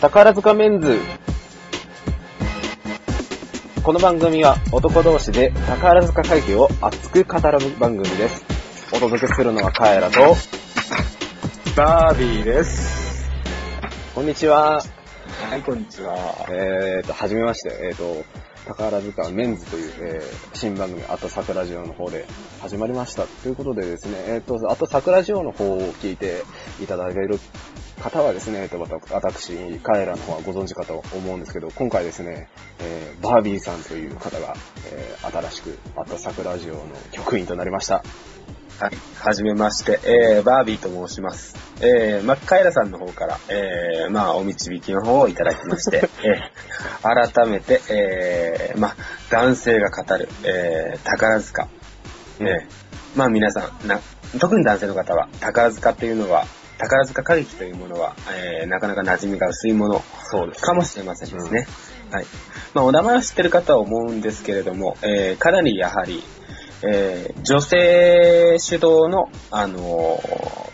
[0.00, 0.98] 宝塚メンズ。
[3.82, 8.42] この番組は男同士で宝塚会議を熱く語る番組です。
[8.94, 10.34] お届けするのはカエラと、
[11.76, 13.28] バービーです。
[14.14, 14.82] こんにちは。
[15.50, 16.16] はい、こんにちは。
[16.48, 18.24] えーと、はじめまして、えーと、
[18.70, 22.26] 宝塚メンズという、えー新番組、あと桜ジオの方で
[22.60, 23.24] 始まりました。
[23.24, 26.42] ということでですね、えーと、あと桜ジオの方を聞いて
[26.82, 27.38] いただける
[28.00, 28.80] 方はですね、えーと、
[29.14, 32.48] 私、彼らの方はご存知かと思うんですけど、今回ですね、
[32.80, 34.54] えーバービーさんという方が、
[34.92, 36.82] えー新しく、あと桜ジオの
[37.12, 38.04] 局員となりました。
[38.80, 41.54] はい、はじめまして、えー、バービーと申します。
[41.82, 48.96] えー、ま、カエラさんの方から、えー、まあ、お導きの方をいただきまして、 えー、改めて、えー、ま、
[49.30, 51.68] 男性が語る、えー、宝塚。
[52.38, 52.48] えー、
[53.16, 54.00] まあ、皆さん、な、
[54.40, 56.46] 特に男性の方は、宝塚っていうのは、
[56.78, 61.66] 宝塚歌劇というものは、えー、なかなか馴染みが薄いものそうですかもしれませんですね。
[62.10, 62.26] はい。
[62.72, 66.24] まあ、お名前は知ってる方は思うんですけれども、えー、かなりやはり、
[66.82, 70.70] えー、女性主導の、あのー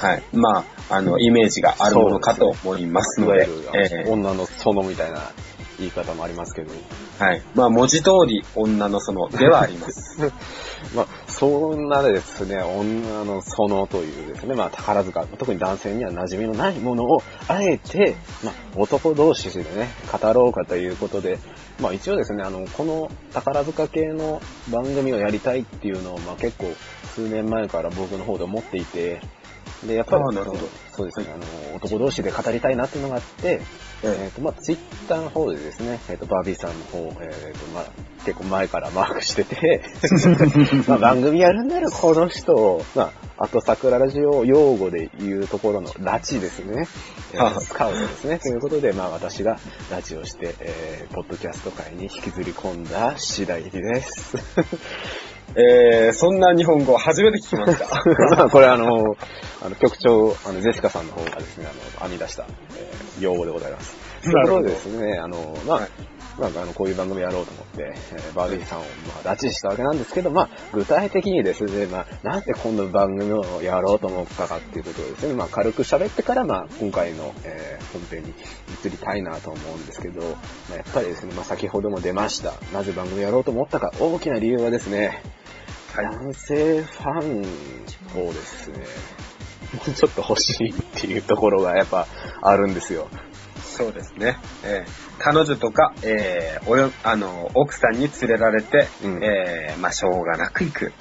[0.00, 4.10] はい、まあ、あの、イメージがあるものかと思いますので、ゆる、えー。
[4.10, 5.30] 女の園みたいな
[5.80, 6.72] 言い方もありますけど、
[7.18, 7.42] はい。
[7.54, 10.18] まあ、文字通り女の園ではあります。
[10.94, 21.38] まあ、そんなですね、女の園というですね、まあ、宝塚、特に男性には馴染みのないものを、あえて、まあ、男同士でね、語ろうかということで、
[21.80, 26.72] まあ、一応ですね、あの、この宝塚系の番組をやりたいっていうのを、まあ、結構、
[27.14, 29.20] 数年前から僕の方で思っていて、
[29.84, 30.22] で、やっぱり、
[30.92, 33.60] そうですね、あの、男同士で語りたいなっていうのがあって、
[34.02, 34.78] えっ、と、まあ、ツイッ
[35.08, 37.84] ターの方でですね、えっ、と、バービーさんの方、えっ、と、まあ、
[38.24, 39.82] 結構前からマークしてて、
[40.86, 46.86] まあ、番組やるんならこの人を、まあ、あと桜ラジオ用語で言うところの拉致ですね。
[47.32, 48.38] えーはあスカウトですね。
[48.38, 49.58] ということで、まあ、私が
[49.90, 54.36] 拉致をして、えー、ポッドキャスト界に引きずり込んだ次第です。
[55.56, 57.86] えー、そんな日本語初めて聞きました。
[58.36, 59.16] ま あこれあの、
[59.62, 62.46] あの局長、あの、ジェシカさんの方がですね、あの、編み出した、
[62.76, 63.94] えー用語でございます。
[64.22, 65.88] というなるほでですね、あの、まあ、はい
[66.38, 78.30] まあ、あの、こういう番組やろうと思って、えーバービーさんを、まあ、拉致したわけなんですけど、まあ、具体的にですね、まあ、なんでこの番組をやろうと思ったかっていうことをですね、まあ、軽く喋ってから、まあ、今回の、えー本編に
[78.84, 80.26] 移りたいなと思うんですけど、ま
[80.72, 82.52] あ、やっぱりですね、まあ、先ほども出ました。
[82.72, 85.39] なぜ番組やろうと思ったか、大きな理由はですね、はい。
[85.96, 88.78] 男性ファンをですね、
[89.74, 92.06] も うちょっと欲しいっていうところがやっぱ
[92.42, 93.08] あるんですよ。
[93.64, 94.36] そうですね。
[94.64, 100.92] えー彼女とか、えーおよ、あの、奥さんに連れられて、うんえーまあ、しょうがなく行く。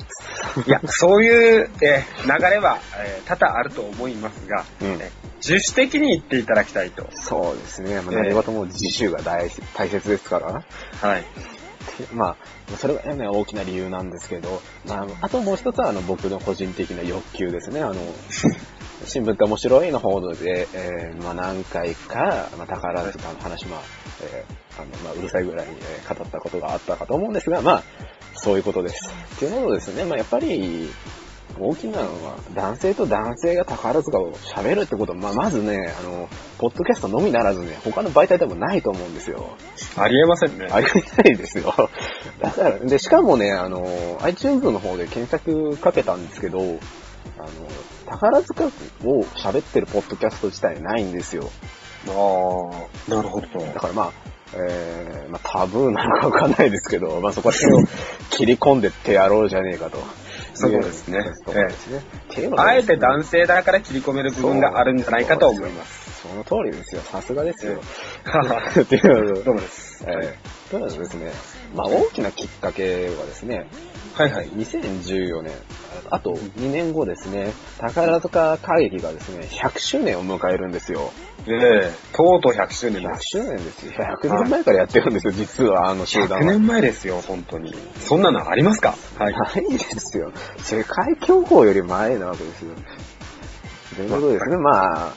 [0.68, 7.08] いや、 そういう、えー流れは、えー多々あると思いますが、うんえー自主的に言っていただきたいと。
[7.12, 8.02] そうですね。
[8.02, 10.64] まあ、ええ何事も自習が大大切ですから。
[11.10, 11.24] はい。
[12.14, 12.36] ま
[12.72, 17.82] あ、それがね、大きな理由なんですけど、まあ、あともう一つは、あの、僕の個人的な欲求ですね。
[17.82, 17.96] あの、
[19.06, 23.80] 新聞って面白いの報道で、えーまあ何回か、まあ宝塚の話、まあ、
[24.24, 27.84] えーあの、まあうるさいぐらいに、えー語ったことがあったかと思うんですが、まあ、
[28.36, 29.10] そういうことです。
[29.36, 30.90] っていうのとですね、まあやっぱり、
[31.58, 39.50] 大きなのは、男性と男性が宝塚を喋るってことは、まあまずね、あの、ポッドキャストのみならずね、他の媒体でもないと思うんですよ。
[39.98, 40.68] ありえませんね。
[40.72, 41.74] ありえないですよ。
[42.42, 46.78] だから、で、しかもね、あの、iTunes の方で検索かけたんですけど、あの、
[48.06, 48.66] 宝塚
[49.06, 51.50] を喋ってるポッドキャスト自体ないんですよ。
[52.08, 52.12] あ
[53.10, 53.48] あ、なるほど。
[53.60, 54.12] だからまあ、
[54.54, 57.88] えー、まあタブーなのかわかんないですけど、まあそこら辺を
[58.30, 60.00] 切り込んでってやろうじゃねえかと。
[60.60, 61.20] そうですね。
[62.58, 66.09] あえて男性だから切り込める部分があるんじゃないかと思います。
[66.30, 67.02] その通りですよ。
[67.02, 67.82] さすがですよ。
[68.24, 70.04] は っていうのどうもです。
[70.08, 71.32] えー、というのはですね、
[71.76, 73.68] まあ大きなきっかけはですね、
[74.14, 74.50] はいはい。
[74.50, 75.54] 2014年、
[76.12, 81.12] あと2年後ですね、宝塚歌劇がですね、100周年を迎えるんですよ。
[81.48, 83.22] ええとうとう100周年で100す。
[83.30, 83.92] 周年ですよ。
[83.94, 86.52] 100年前からやってるんですよ、実はあの集団100は。
[86.52, 87.74] 年前ですよ、本当に。
[88.00, 88.96] そんなのありますか？
[89.18, 89.34] はい。
[89.34, 90.32] ないですよ。
[90.60, 92.76] 世界恐慌より前なわけですよ。
[93.96, 95.14] ということでですね、まあ、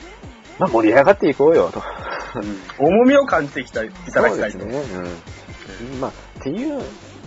[0.59, 1.81] まあ盛り上がっていこうよと。
[2.79, 4.59] 重みを感じていきたい、いただきたいと。
[4.59, 5.09] そうですね。
[5.91, 5.99] うん。
[5.99, 6.81] まあ、っていう、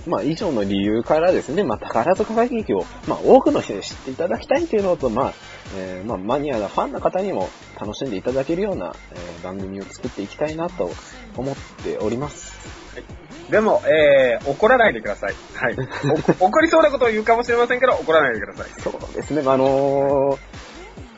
[0.06, 5.34] まあ、以上の理由からですね、まあ、宝塚歌劇を、まあ、多くの人に知っていただきたいというのと、まあ、
[5.76, 7.48] えーまあ、マニアなファンの方にも
[7.80, 10.90] 楽しんでいただけるような、えー番組を作っていきたいなと
[11.36, 12.56] 思っております。
[13.50, 15.34] でも、えー、怒らないでください。
[15.54, 15.76] はい。
[16.40, 18.80] お怒りそうなことを言うかもしれませんけど、怒らないでください。
[18.80, 20.65] そうですね、まあ、あのー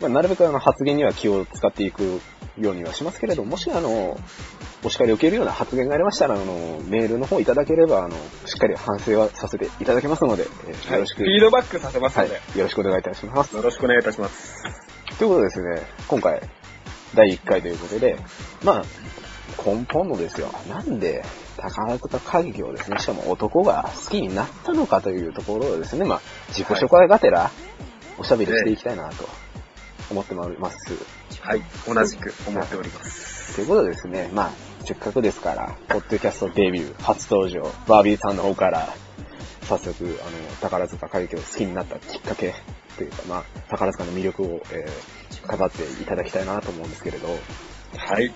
[0.00, 2.21] まあ、なるべくあの発言には気を使っていく
[2.56, 4.19] ようにはしますけれども、もしあの、
[4.85, 8.17] お叱りを受けるような発言がありましたら、あの、メールの方いただければ、あの、
[8.47, 13.56] しっかり反省はさせていただきますので、えーよろしく、フィードバックさせますはい、ので、よろしくお願いいたします。
[13.56, 14.62] よろしくお願いいたします。
[15.19, 16.41] ということでですね、今回、
[17.15, 18.17] 第1回ということで、
[18.62, 18.85] まあ、
[19.65, 21.25] 根本のですよ、なんで
[21.56, 27.50] 宝塚歌劇をですね、しかも男が好きになったのかというところをですね、まあ、自己紹介がてら、
[28.19, 29.29] おしゃべりしていきたいなと
[30.10, 30.78] 思っております。
[31.40, 33.55] はい、同じく思っております。
[33.55, 34.50] ということでですね、まあ、
[34.84, 38.88] せっかくですから、ポッドキャストデビュー、初登場、バービーさんの方から、
[39.62, 42.55] 早速、あの、宝塚歌劇を好きになったきっかけ
[42.96, 47.28] というか、まあ、宝塚の魅力を、えー語っていただきたいなと思うんですけれど、
[47.96, 48.32] はい。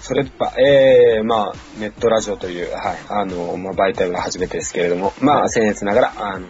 [0.00, 6.48] それでは、えー、まあ、ネットラジオという、はい、あの、まあ、媒体は初めてですけれども、まあ、僭越ながら、あの、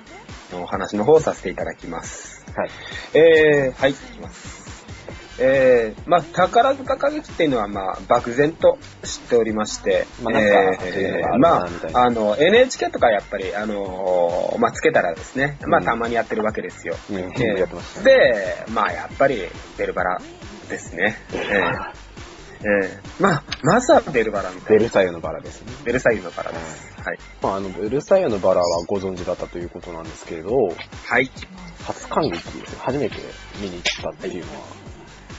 [0.60, 2.44] お話の方をさせていただきます。
[2.56, 2.70] はい。
[3.14, 4.62] えー、はい、いきます。
[5.38, 16.96] えー、まあ、宝塚歌劇っていうのは、まあ、漠然と知っておりまして、まあなんかそういうのがあるまあ、あの、NHK とかやっぱり、あのーまあ、つけたらですね、まあ、うんたまにやってるわけですよ。
[17.10, 19.42] うんえーねで、まあ、やっぱり、
[19.78, 20.20] ベルバラ
[20.68, 21.16] ですね。
[21.32, 22.01] えー
[22.64, 24.78] えーまあ、まずはベルバラみたいな。
[24.78, 25.72] ベルサイユのバラですね。
[25.84, 26.92] ベルサイユのバラです。
[27.02, 27.18] はい。
[27.42, 31.30] まあ、あの、ベルサイユのバラはご存知だったということなんですけれど、はい。
[31.84, 32.62] 初感激ですね。
[32.78, 33.16] 初めて
[33.60, 34.60] 見に行ったっていうのは、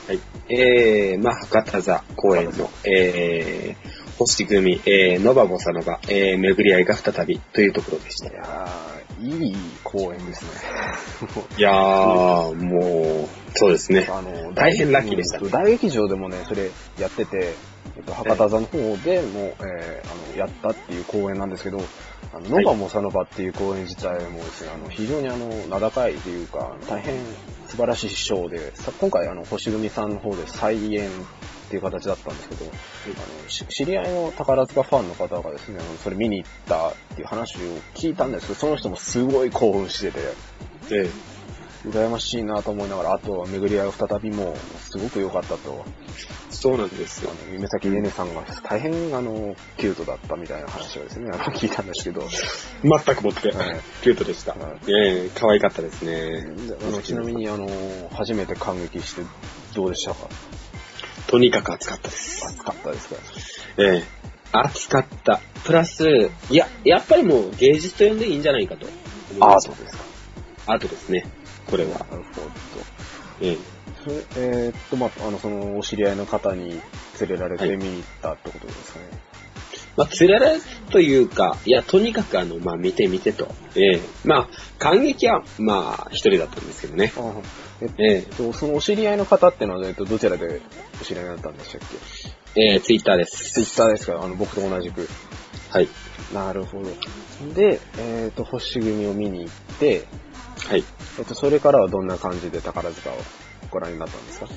[0.08, 0.20] はい。
[0.50, 8.34] えー、まあ、博多座公演の、えー、星組、えー、ノバボサノバ、えー、巡り合いが再びというところでしたい。
[8.34, 10.50] やー、いい公演ですね。
[11.58, 14.08] いやー、もう、そうですね。
[14.10, 17.54] あの、大変ラッキーでしたうん大劇場でもね、それやってて、
[17.96, 21.80] えっと、博多座の方でも、えーあの、やったっていう公演なんですけど、
[22.34, 27.16] あの、ノバモサノバっていう公演自体もですね、あの、非常にあの、名高いというか、大変
[27.68, 31.10] 素晴らしいショーで、さ今回あの、星組さんの方で再演
[31.74, 37.60] っていう形だったんですけど、あの、し知り合いの宝塚ファンの方がですね、それ見に行ったっていう話を
[37.96, 40.20] 聞いたんですけど、その人もすごい興奮してて、
[40.92, 41.10] え
[41.90, 45.84] 羨ましいなと思いながら、あとは巡り合い再びもすごく良かったと。
[46.52, 47.32] そうなんですよ。
[47.32, 52.22] あの、夢咲ねねさんが大変あの、キュートだったみたいな話をですね、あの聞いたんですけど、
[52.84, 54.54] 全くもって、はいキュートでした。
[54.54, 56.46] はええ可愛かったですね。
[57.02, 57.68] ちなみにあの、
[58.14, 59.24] 初めて感激して
[59.76, 60.30] どうでしたか？
[61.34, 62.46] とにかく暑かったです。
[62.46, 63.16] 暑かったですか
[63.80, 64.04] ええ
[64.52, 65.42] 暑かった。
[65.64, 68.86] プラス、いや、やっぱりもう芸術と呼んでいいんじゃないかと。
[69.40, 70.04] アートですか
[70.68, 71.26] アートですね。
[71.66, 72.06] これは。
[72.12, 72.52] なるほど。
[73.42, 73.58] ええ
[74.38, 76.80] えーっと、まあ、あの、その、お知り合いの方に
[77.20, 79.06] 連れられて見に行ったってことですかね。
[79.96, 80.60] まあ、つられ
[80.92, 83.48] というか、いや、とにかくあの、まあ、見て見てと。
[83.76, 84.50] ええまあ、
[84.80, 87.14] 感激は、まあ、一人だったんですけどね。
[87.16, 87.34] あ
[87.82, 90.62] えっえと、そのお知り合いの方ってのは、えっと、どちらで
[91.02, 91.82] お知り合いになったんでしたっ
[92.56, 92.62] け？
[92.62, 93.52] ええツイッターです。
[93.54, 94.22] ツイッターですか？
[94.22, 95.08] あの、僕と同じく。
[95.70, 95.88] はい。
[96.34, 96.90] なるほど。
[97.54, 100.06] で、えっ、と、星組を見に行って、
[100.70, 100.84] はい。
[101.20, 103.14] えっ、と、それからはどんな感じで宝塚を？
[103.74, 104.48] ご覧になったんですか？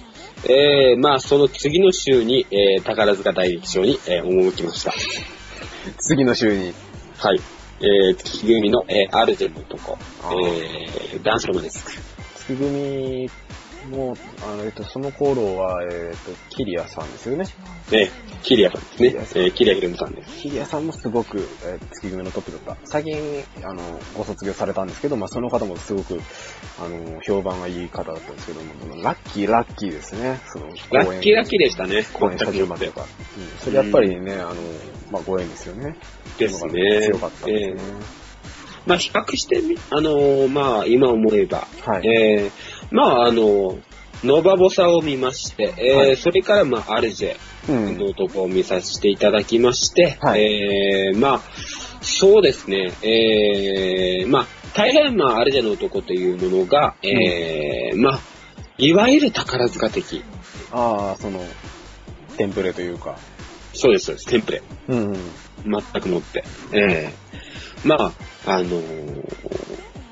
[0.48, 4.92] ええまあ、その次の週に、えー宝塚大劇場に、えー赴きました。
[5.98, 6.72] 次の週に？
[7.18, 7.40] はい。
[7.80, 10.46] えー、月組の、えー、アルゼンの男、あー
[11.14, 11.93] えー、ダンスロマネスク。
[12.36, 13.31] 月組
[13.86, 17.46] も、あの、えっ、と、その頃は、えっ、と、キリアさんですよね。
[17.93, 18.10] えー、
[18.43, 19.24] キリアさんですねキリア。
[19.24, 20.38] さんえー、キリアヒルムさんです。
[20.38, 22.76] キリアさんもすごく、えー月組のトップだった。
[22.84, 23.82] 最近、あの、
[24.14, 26.20] ご卒業されたんですけど、まあ、その方もすごく、
[26.81, 30.40] あの、評判がいい方だったんですけども、ラッキー、ラッキーですね。
[30.52, 32.05] その、ラッキーラッキーでしたね。
[32.12, 33.06] 公演全くもって始まるとか。
[33.38, 33.58] うん。
[33.58, 34.55] それやっぱりね、あの、
[35.10, 35.96] まあ、ご縁ですよね。
[36.38, 37.02] ですね。
[37.02, 38.25] 強かったですね。
[38.86, 42.08] まあ、比較してみ、あのーまあ、今思えば、はい。
[42.08, 42.50] えー、
[42.90, 43.78] まあ、あの、
[44.24, 47.36] ノバボサを見まして、えーはいそれから、まあ、アルジェ
[47.69, 47.98] うん。
[47.98, 51.40] の男を見させていただきまして、はいえー、まあ、
[52.00, 58.20] そうですね、えー、まあ、大変、まあ、アルジェの男というものが、えー、まあ、
[58.78, 60.22] いわゆる宝塚的。
[60.70, 61.43] ああ、その、
[62.36, 63.19] テンプレというか。
[63.76, 64.62] そうです、そうです、テンプレ。
[64.88, 65.16] うん、うん。
[65.64, 66.44] 全くもって。
[66.72, 67.26] ええ
[67.84, 68.12] まあ、
[68.46, 69.66] あのー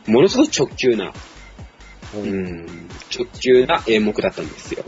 [0.06, 1.12] ものすごく直球な、
[2.14, 2.66] うん、
[3.10, 4.84] 直球な演目だったんですよ。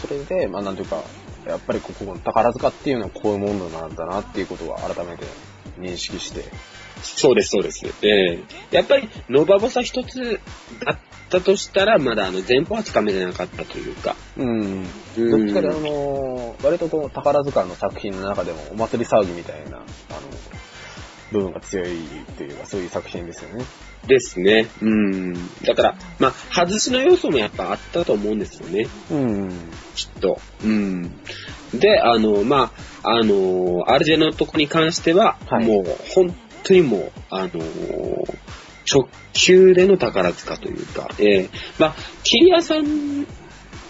[0.00, 1.02] それで、まあなんていうか、
[1.46, 5.26] やっぱりここの宝塚っていうのはこういうものなんだなっていうことは改めて
[5.78, 6.44] 認識して。
[7.02, 7.86] そうです、そうです。
[8.02, 8.38] ええ
[8.70, 10.40] やっぱり、ノバボサ一つ
[10.84, 10.98] だっ
[11.30, 14.16] たとしたら、まだあの、前方はつかめてなかったというか。
[14.36, 14.86] うん。
[15.16, 19.86] うんどっちかであの、割とこう宝塚の作品の中でもお祭り騒ぎみたいな、あの、
[21.32, 23.64] 部分が強いっていうか、そういう作品ですよね。
[24.06, 24.66] ですね。
[24.80, 25.34] うん。
[25.62, 28.86] だから、まあ、外しの要素もやっぱあったと思うんですよね。
[29.10, 29.50] うん。
[29.94, 30.40] きっと。
[30.64, 31.20] うん。
[31.74, 36.34] で、あの、まあ、あの、アルジェのとこに関しては、はいもう、本
[36.68, 37.50] 当にもう、あの、
[38.90, 43.26] 直球での宝塚というか、えーまあ、キリアさん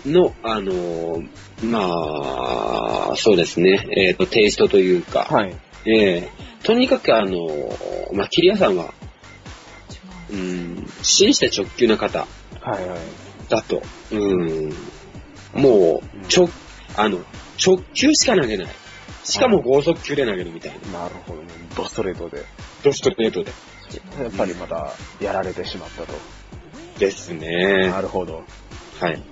[0.06, 1.22] の、あの、
[1.62, 5.56] まあ、そうですね、えっ、と、テイストというか、はい。
[5.86, 7.48] えーとにかくあの、
[8.12, 8.92] まあ、キリアさんは、
[10.30, 12.26] うん、紳士で直球な方
[12.60, 12.98] はいはい。
[13.48, 13.82] だと、
[14.12, 14.72] うん、
[15.54, 16.48] もう、直、
[16.96, 17.20] あの、
[17.64, 18.68] 直球しか投げない。
[19.24, 21.00] しかも剛速球で投げるみたいな。
[21.00, 21.48] なるほどね。
[21.76, 22.44] ドストレートで。
[22.82, 23.52] ドストレートで？
[24.22, 26.12] やっぱりまた、やられてしまったと。
[26.98, 28.02] ですねな。
[28.02, 28.44] るほど。
[29.00, 29.22] はい。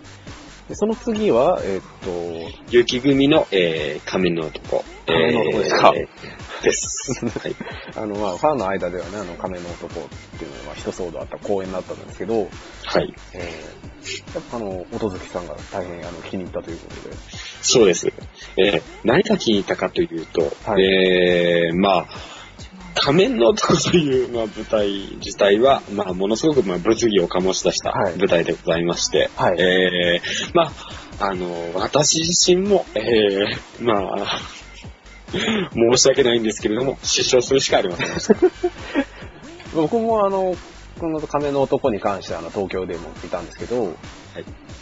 [0.69, 4.85] でその次は、えーっ雪組の、えー、仮面の男。
[5.07, 5.93] 仮面の男ですか？
[5.95, 7.13] えーです。
[7.39, 7.55] はい。
[7.93, 10.05] と、あの、まあ、ファンの間ではね、あの、仮面の男っ
[10.39, 12.49] ていうのは一騒動あった公演だったんですけど、
[12.85, 13.15] はい。
[13.35, 17.17] えー、やっぱあの、音月さんが大変あの気に入ったということで。
[17.61, 18.11] そうです。
[18.57, 22.07] えー、何が気に入ったかというと、はいえー、まあ、
[22.97, 28.17] 仮面の男という、まあ、舞台自体は、まあ、ものすごく、まあ、物議を醸し出したはい。
[28.17, 29.61] 舞台でございまして、はい。
[29.61, 30.73] えー、ま
[31.21, 34.41] あ、あの、私自身も、えー、まあ、
[35.73, 38.35] 申し訳ないんですけれども、失笑するしかありませんでした。
[39.75, 40.57] 僕もあの、
[40.99, 43.95] この仮面の男に関してはあの東京でもいたんですけど、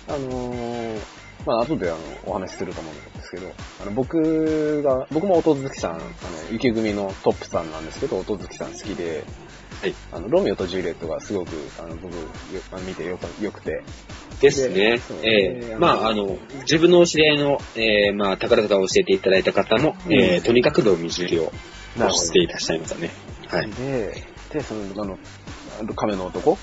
[0.09, 6.03] あのーまあ後であのお話しすると思うんですけど、あの僕が、僕も音月さん、あの、
[6.51, 9.25] 雪組のトップさんなんですけど、音月さん好きで、
[9.81, 9.95] はい。
[10.13, 12.21] あの、ロミオとジュリエットがすごく、あの、僕、よ
[12.73, 13.83] あの見てよかよくて、
[14.41, 15.01] ですね。
[15.23, 21.53] えでー、まあ、あの、自分のお知り合いの、えー、まあ、宝塚を教えていただいた方も、えー、とにかくロミジュリを
[22.13, 23.11] していらっしゃいましたね。
[23.49, 23.71] はい。
[23.73, 26.57] で、で、その、あの、亀の男？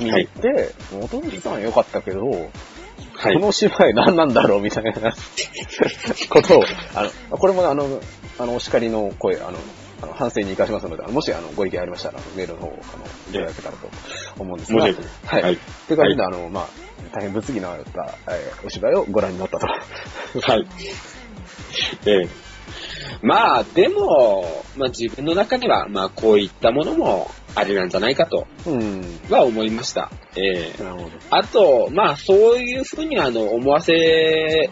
[0.00, 2.50] 見に行って、音月さんは良かったけど、
[3.24, 3.40] はいこ。
[3.46, 5.12] の芝居何なんだろうみたいな
[6.28, 6.64] ことを、
[6.94, 8.00] あの、これもあの、
[8.38, 9.58] あの、お叱りの声、あの、
[10.02, 13.88] あの反省に生かしますので、あのもしあのご意見ありましたら、メールの方をあのいただけたらと
[14.38, 15.42] 思うんですが、申し訳ないはい。
[15.42, 16.68] はいという感じで、あの、まあ、
[17.12, 19.66] 大変物議のあった、えーお芝居をご覧になったと。
[19.66, 20.66] はい。
[22.06, 22.28] ええ
[23.22, 29.02] まあ、でも、まあ自分の中では、まあこういったものもありなんじゃないかとうん。
[29.30, 30.10] は思いました。
[30.36, 31.10] ええなるほど。
[31.30, 34.70] あと、まあそういうふうにあの思わせ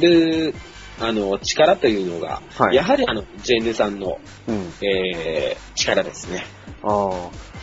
[0.00, 0.54] る、
[1.00, 4.72] あの、力というのが、はいやはりあの、ジェンヌさんの、うん。
[4.80, 6.44] ええ力ですね。
[6.82, 7.10] あ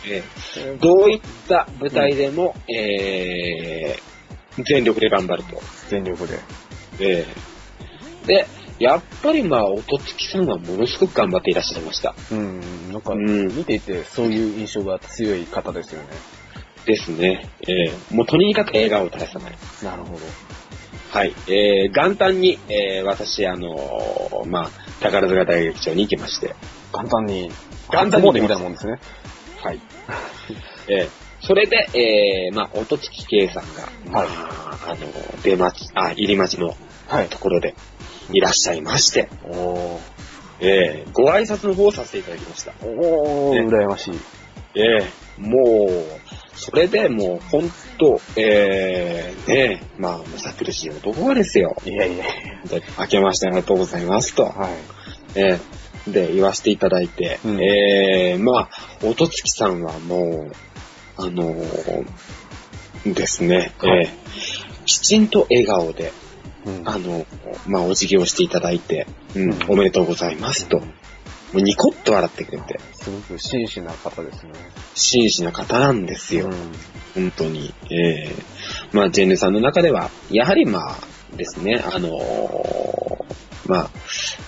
[0.06, 0.60] えあ。
[0.60, 3.98] えどういった舞台でも、ええ
[4.58, 5.60] 全力で頑張ると。
[5.88, 6.38] 全力で。
[7.00, 7.26] え
[8.24, 8.46] えで、
[8.82, 12.16] やっぱりまあ、音月さんはものすごく頑張っていらっしゃいました。
[12.32, 12.92] うん。
[12.92, 16.08] なんか、うん見ていて、そういう印象が強い方ですよね。
[16.84, 17.48] ですね。
[17.68, 19.52] ええもうとにかく笑顔を絶やさない。
[19.84, 20.20] なるほど。
[21.10, 21.32] はい。
[21.46, 24.70] えー、元旦に、えー、私、あのーまあ、
[25.00, 26.56] 宝塚大劇場に行きまして、
[26.90, 27.52] 簡単に、
[27.88, 28.98] 簡単に初詣みたいなもんですね。
[29.62, 29.80] はい。
[30.88, 34.28] えー、それで、えー、まあ、音月圭さんが、まあ、はい
[34.84, 36.74] あの、出待ち、あ、入り待ちの
[37.06, 37.28] はい。
[37.28, 37.74] ところでい
[38.40, 39.98] らっしゃいまして、おー。
[40.60, 42.72] えー、ご挨拶の方をさせていただきました。
[42.82, 44.14] おー、ね羨ましい。
[44.74, 46.04] ええもう、
[46.54, 51.76] それでもう、ほんと、ええねえ、まあ、むさ苦しい男がですよ。
[51.84, 52.24] いやいや
[52.98, 54.72] 明けましておめでとうございますとや。、はい。
[55.34, 55.58] え
[56.06, 60.52] えで、言わせていただいて、うんええまあ、音月さんはもう、
[61.16, 62.06] あのー
[63.04, 64.08] ですね、はいええ
[64.84, 66.21] きちんと笑顔で、うん
[66.84, 67.26] あの、
[67.66, 70.86] まあ、お辞儀をしていただいて、うん、うんおめでとうございますと、も
[71.54, 74.52] うニコッと笑ってくれて、すごく真摯な方ですね。
[74.94, 76.46] 真摯な方なんですよ。
[76.46, 76.52] うん
[77.14, 77.74] 本当に。
[77.90, 78.34] ええ
[78.92, 83.24] まあ、ジェンヌさんの中では、やはりまあですね、あのー
[83.66, 83.90] まあ、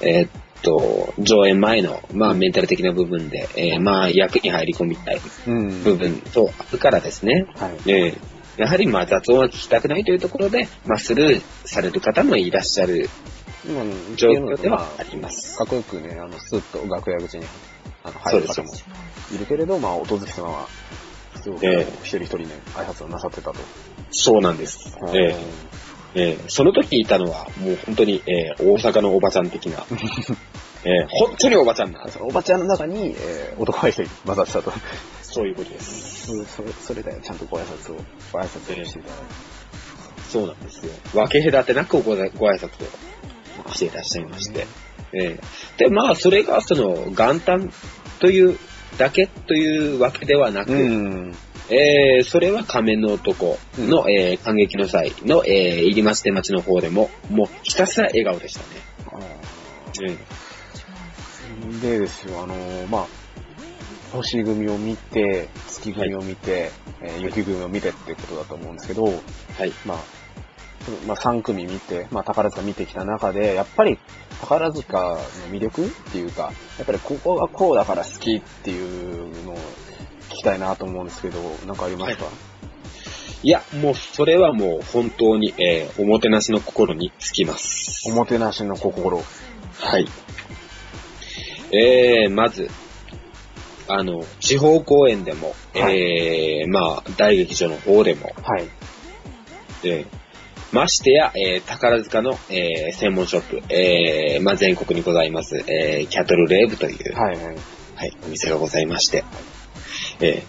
[0.01, 0.31] えーっ
[0.63, 5.85] と、上演前の、まあ、メンタル的な部分で、えーまあ、役に入り込みたいうん。
[5.85, 7.91] 部分とあるからですね、はい。
[7.91, 13.09] ええやはりまあ、雑音は聞きたくないというところで、まあ、スルーされる方もいらっしゃる
[13.67, 15.57] 今の状況ではまあります。
[15.57, 17.45] かっこよくね、あの、スッと楽屋口に
[18.05, 18.69] あの入る方も
[19.35, 20.69] いるけれど、まあ、音月さんは、
[21.43, 23.55] すごくええ一人一人ね、挨拶をなさってたと。
[24.11, 24.97] そうなんです。
[25.15, 25.37] ええ
[26.17, 29.85] えーその時いたのは、もう本当に、えー大阪のおばちゃん的な、
[30.85, 34.73] えー本当におばちゃんな、そのおばちゃんの中に、えー、男が一人混ざってたと。
[35.35, 36.27] そういうことです。
[36.27, 37.97] そそれそれでちゃんとご挨拶を、
[38.33, 39.19] ご挨拶をしていただい
[40.29, 40.93] そうなんですよ。
[41.13, 42.69] 分け隔てなくごご挨拶
[43.67, 44.67] をしていらっしゃいまして。
[45.13, 45.41] えー
[45.79, 47.73] で、まあ、それが、その、元旦
[48.21, 48.59] という、
[48.97, 51.35] だけというわけではなく、うん。
[51.69, 58.67] えー、それは仮面の男の、えー、感激の際の、えー、入り町出町の方でも、もうひたすら笑顔でしたね。
[61.63, 61.81] うん。
[61.81, 63.24] でですよ、あのーまあ、
[64.15, 69.73] 星組を見て、月組を見て、えー雪組を見てってことだと思うんですけど、はい。
[69.85, 69.99] まあ、
[71.07, 73.99] まあ、3組見て、まあ、宝塚見てきた中で、やっぱり
[74.41, 75.19] 宝塚の
[75.51, 79.57] 魅力っていうか、やっぱりここがこうだから好きっていうのを
[80.31, 82.27] 聞きたいなと思うんですけど、なんかありますか、
[83.43, 88.03] いや、もうそれはもう本当に、えー、おもてなしの心につきます。
[88.11, 89.23] おもてなしの心。
[89.79, 90.07] はい。
[91.73, 92.71] えー、まず、
[93.89, 98.69] あの、地方公演でも、はいえー、まあ、大劇場の方でも、はい。
[99.85, 100.25] えー
[100.73, 107.57] ましてや、えー宝塚の、えー専門ショップ、えーまあ、全国にございます、えーキャトルレーブという、はいはい。
[107.95, 109.25] はい、お店がございまして、
[110.21, 110.43] え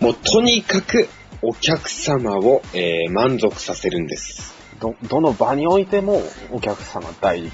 [0.00, 1.08] ーもうとにかく
[1.42, 4.54] お客様を、えー満足させるんです。
[4.80, 7.52] ど、どの場においてもお客様第一。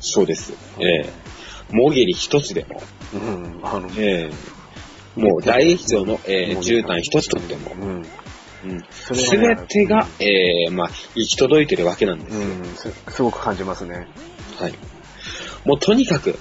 [0.00, 0.54] そうです。
[0.78, 1.19] えー
[1.72, 2.82] もぎり一つでも、
[3.14, 3.60] うん。
[3.62, 4.60] あの、えー
[5.16, 7.90] もう大劇場の、えー絨毯一つとっても、うん。
[8.62, 12.46] うんそれすべてが、えーまあ、行き届いてるわけなんですよ。
[12.46, 14.06] うん、すすごく感じますね。
[14.58, 14.74] はい。
[15.64, 16.38] もうとにかく、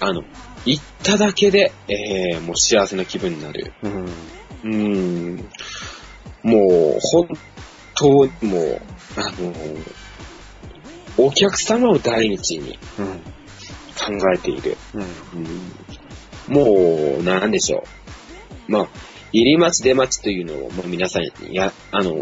[0.00, 0.22] あの、
[0.64, 3.72] 行っただけで、えー、もう幸せな気分になる。
[3.82, 4.04] うん。
[4.04, 5.48] うーん。
[6.42, 7.28] もう、本
[7.94, 8.80] 当にもう、
[9.16, 9.52] あの、
[11.16, 13.20] お客様を第一にうん。
[14.08, 14.76] 考えている。
[14.94, 15.02] うん。
[15.02, 17.84] うん、もう、なんでしょ
[18.68, 18.72] う。
[18.72, 18.88] まあ、
[19.32, 22.14] 入り待ち出待ちというのを、まあ、皆さんや、あの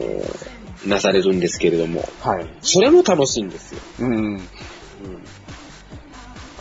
[0.86, 2.48] なされるんですけれども、はい。
[2.60, 3.80] それも楽しいんですよ。
[4.00, 4.40] うん。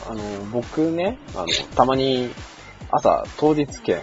[0.07, 2.29] あの、僕ね、あの、たまに
[2.91, 4.01] 朝当日券を、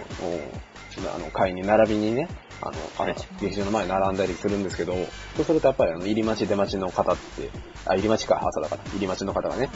[1.15, 2.27] あの、買いに並びにね、
[2.61, 4.93] あの、あはい劇場の前に並んだりするんですけど、
[5.35, 7.49] そうするとやっぱりあの、入り待ち出待ちの方って、
[7.85, 9.69] あ、入り待ちか、朝だから、入り待ちの方がね、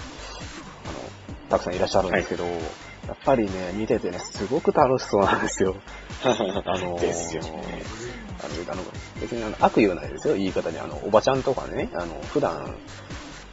[1.50, 5.76] たくさんいらっしゃるんですけど、やっぱりね、見ててね、すごく楽しそうなんですよ。
[6.24, 7.64] あのーですよね。
[8.40, 8.84] あの、あの
[9.22, 10.80] 別にあの悪意はないですよ、言い方に。
[10.80, 12.76] あの、おばちゃんとかね、あの、普段、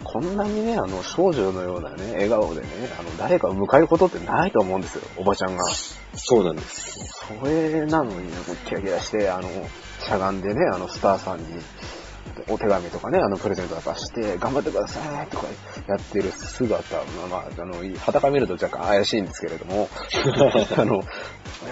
[0.03, 5.65] こんなにね、あの、少女のようなね、笑顔でね、あの、誰かを迎えることってないと思うんですよ、おばちゃんが。
[6.15, 6.99] そうなんです。
[7.41, 9.49] それなのに、ね、キラキラして、あの、
[10.01, 11.45] しゃがんでね、あの、スターさんに、
[12.49, 15.47] お手紙とかね、あの、プレゼントとかして、頑張ってくださいとか
[15.89, 19.89] やってる姿、まあまあ、あの、裸見ると若干怪しいんですけれども、
[20.77, 21.03] あの、や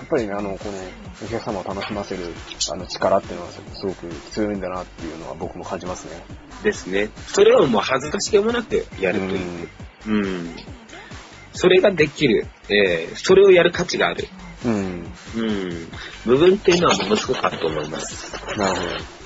[0.02, 0.78] っぱりね、あの、この、
[1.24, 2.34] お客様を楽しませる、
[2.72, 6.22] あの、力っていうのはすごく強いんだなっていうのは僕も感じますね。
[6.62, 7.10] ですね。
[7.28, 9.68] それをもう恥ずかしげもなくやるという。
[10.06, 10.56] うん。
[11.52, 12.46] それができる。
[12.68, 14.28] えー、それをやる価値がある。
[14.64, 15.12] うん。
[15.36, 15.88] うん。
[16.24, 18.32] 部分っていうのはものすごくあると思います。
[18.56, 19.21] なるほど。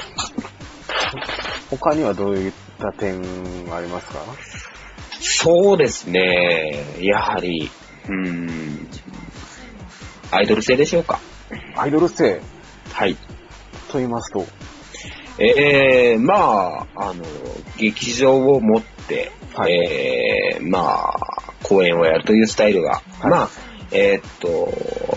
[1.71, 4.19] 他にはどういった点がありますか？
[5.21, 6.85] そうですね。
[7.01, 7.71] やはり、
[8.09, 8.89] うん。
[10.31, 11.21] アイドル性でしょうか。
[11.77, 12.41] アイドル性？
[12.93, 13.17] はい。
[13.91, 14.45] と言いますと、
[15.39, 17.25] えー、まあ、あの、
[17.77, 23.51] 劇場を持って、はいえー、まあ、公演をやるというスタイルが、はいまあ、
[23.93, 24.69] えーっと、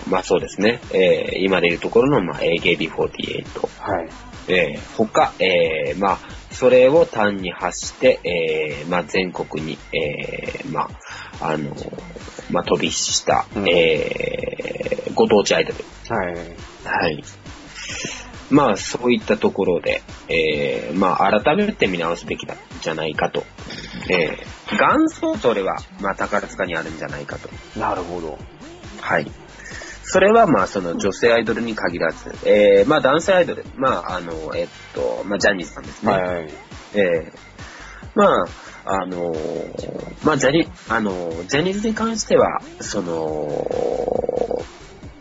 [0.08, 4.08] まあそうですね、えー、今でいうところの、まあ、AKB48、はい。
[4.48, 6.18] えー、他、えー、まあ、
[6.50, 10.90] それを単に発して、えー、まあ全国に、えー、ま
[11.40, 11.74] あ、あの、
[12.50, 15.84] まあ飛び火した、うんえー、ご当地アイドル。
[16.14, 16.34] はい。
[16.84, 17.24] はい。
[18.50, 23.44] まあ、そういったところで、えー、まあ、改めて見直すべきなんじゃないかと。
[24.10, 27.48] えー、元祖それは、まあ、宝塚にあるんじゃないかと。
[27.78, 28.38] なるほど。
[29.00, 29.30] はい。
[30.10, 36.12] それは、まあ、その女性アイドルに限らず、えー、まあ、男性アイドル、まあ、あの、えっと、まあ、ジャニーズさんですね。
[36.12, 36.50] はい。
[36.94, 37.38] えー、
[38.16, 38.46] まあ、
[38.86, 44.64] あのーまあ、ジャニ、あのージャニーズに関しては、その、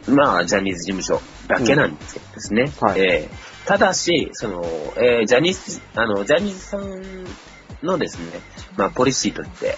[0.08, 2.02] まあ、ジャニーズ事務所だけなんで
[2.40, 2.72] すね。
[2.82, 4.64] うんはいえーただし、その、
[4.98, 7.04] えージャニーズ、あの、ジャニーズさん
[7.84, 8.40] のですね、
[8.76, 9.78] まあ、ポリシーとして、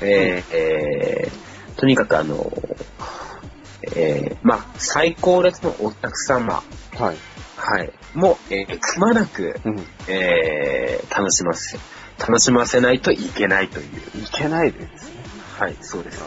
[0.00, 2.52] えーえーとにかくあの、
[3.96, 6.62] えーまあ、最高列のお客様、
[6.98, 7.16] はい。
[7.56, 9.86] はい、も、えーくまなく、うん。
[10.08, 11.78] えー楽しませ、
[12.18, 13.86] 楽しませないといけないという。
[13.86, 15.12] いけないですね。
[15.58, 16.22] はい、そうです。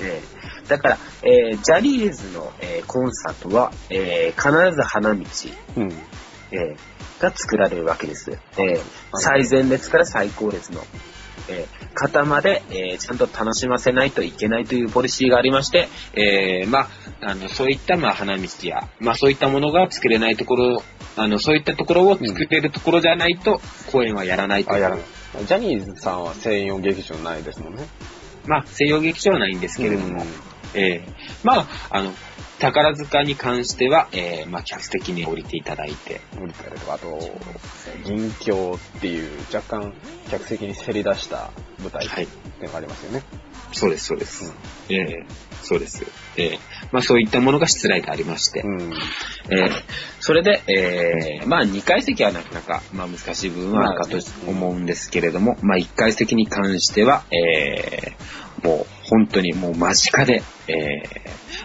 [0.00, 5.24] えーだから、えージャニーズの、えーコンサートは、えー必ず花道、
[5.76, 5.92] うん。
[6.52, 6.76] えー
[7.22, 8.30] が作られるわけです。
[8.30, 8.80] えー
[9.14, 10.82] 最前列から最高列の、
[11.48, 16.88] えー方まで、えーちゃんと楽しませないといけないというポリシーがありまして、えーまあ、
[17.20, 20.82] あの、そういった、まあ、花道や、まあ、そういったものが作れないところ、
[21.16, 23.60] あの、そういったところを作れるところじゃないと、
[23.92, 25.04] 公演はやらないというあ、やらない。
[25.46, 27.86] ジャニーズさんは専用劇場ないですもんね。
[28.46, 30.24] まあ、西洋劇場はないんですけれども、
[30.74, 31.12] えー
[31.44, 32.12] まあ、あの、
[32.60, 36.40] 宝塚に関しては、えーまあ、客席に降りていただいて、うん。
[36.42, 37.18] 無理だとか、あと、
[38.04, 39.94] 銀鏡っていう若干
[40.30, 42.28] 客席にせり出した舞台ってはいい
[42.60, 43.22] うのがありますよね。
[43.72, 44.52] そうです、そうです。
[44.88, 45.26] ええ
[45.62, 46.04] そうです。
[46.36, 46.58] ええ
[46.90, 48.92] まあ、そういったものが失礼でありまして、うん。
[49.50, 49.70] えー
[50.22, 60.72] それで、えーまあ、2階席はなかなか、まあ、難しい部分はあるかと思うんですけれども、まあ、1階席に関しては、えーもう、本当にもう間近で、え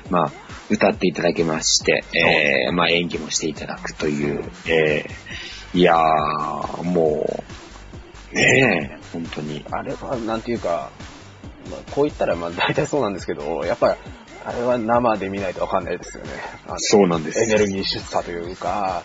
[0.07, 0.31] ーまあ、
[0.69, 7.25] 歌っていただきまして、えーまあ、演技もしていただくという、えーいやー、も
[8.33, 9.65] う、ねえ、本当に。
[9.69, 10.89] あれは、なんていうか、
[11.69, 13.97] まあ、こう言ったら、まあ、大体そうなんですけど、やっぱり、
[14.45, 16.29] あれは生で見ないとわかんないですよね。
[16.77, 19.03] そうなんですエネルギッシュさというか、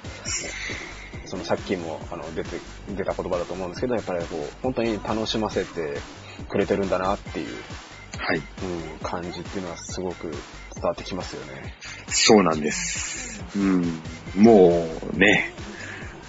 [1.27, 2.51] そのさっきもあの出て
[2.91, 5.99] 出た言葉だと思うんですけど、やっぱりこう、本当に楽しませて
[6.49, 7.49] くれてるんだなっていう、
[8.21, 8.37] はい。
[8.37, 8.43] うん、
[9.03, 11.75] 感じっていうのはすごく伝わってきますよね。
[12.09, 13.43] そうなんです。
[13.57, 14.01] うん。
[14.37, 15.53] もうね、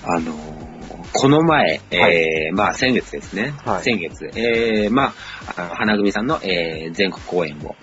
[0.03, 0.71] あのー
[1.13, 3.53] この前、えーまあ先月ですね。
[3.65, 5.13] はい先月、えーま
[5.57, 7.75] あ、花組さんの、えー全国公演を、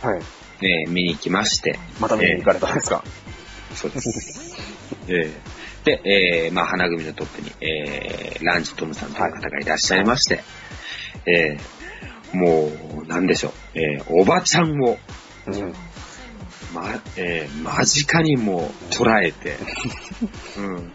[0.00, 0.22] はい。
[0.62, 1.78] えー見に行きまして。
[2.00, 3.04] また見に行かれたんですか、
[3.74, 4.56] そうです。
[5.08, 10.42] えーで、えーまあ花組のトップに、えーランジトムさんという方がいらっしゃいまして、
[11.26, 11.79] えー
[12.32, 12.70] も
[13.04, 14.98] う、なんでしょう、えーおばちゃんを、
[15.46, 15.74] うん。
[16.74, 16.84] ま、
[17.16, 19.56] えー間近にもう捉えて、
[20.58, 20.92] うん。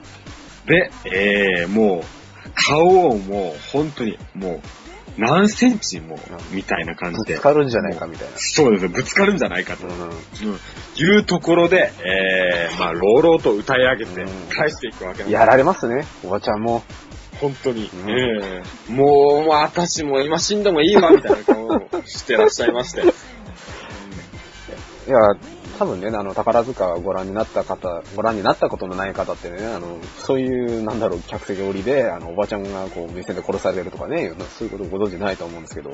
[0.66, 4.62] で、えーもう、顔をもう本当にもう
[5.18, 6.20] 何センチも
[6.52, 7.44] みたいな感じでぶつ。
[7.44, 8.34] かるんじゃないかみたいな。
[8.38, 10.12] そうですね、ぶつかるんじゃないかと、うんうん、
[10.96, 16.84] いうところで、えー、まあ、朗々と歌い上げてうん返していくわけなんですやられますね、おばちゃんも。
[17.40, 17.90] 本当に。
[17.94, 23.02] うんええもう、もう私も今死んでもいいわ、みたいな顔をしてらっしゃいまして。
[23.02, 23.04] い
[25.10, 25.20] や、
[25.78, 35.92] 多分ね、あの、宝塚をご覧になった方、ご覧になったことのない方ってね、あの、そういう、なんだろう、客席降りで、あの、おばちゃんがこう、目線で殺されるとかね、そういうことご存知ないと思うんですけど、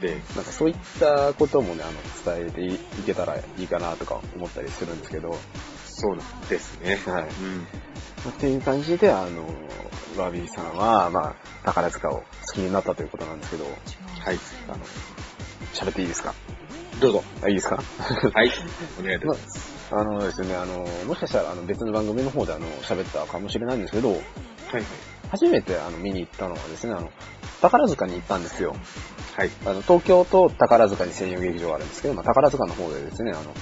[0.00, 5.36] で、なんかそういったこともね、あの、伝えていいけたらいいかなとか思ったりするんですけど、
[5.86, 6.98] そうなんですね。
[7.06, 7.22] はい。
[7.24, 7.66] うん。
[8.30, 9.46] っていう感じで、あの、
[10.16, 13.70] バービーさんは、まあ、宝塚を好きになったということなんですけど、は
[14.32, 14.38] い。
[14.68, 14.78] あの、
[15.74, 16.34] 喋っていいですか？
[17.00, 17.24] どうぞ。
[17.42, 17.76] あ、いいですか？
[18.34, 18.50] はい。
[19.00, 19.72] お願いいたします。
[19.94, 24.20] あのですね、あの、もしかしたらあの別の番組の方であの、喋ったかもしれないんですけど、はい
[24.74, 24.84] はい。
[25.30, 27.10] 初めてあの、見に行ったのはですね、あの、
[27.60, 28.74] 宝塚に行ったんですよ。
[29.34, 29.50] はい。
[29.64, 33.54] あの、東京と宝塚に専用劇場があるんですけど、まあ、宝塚の方でですね、あの、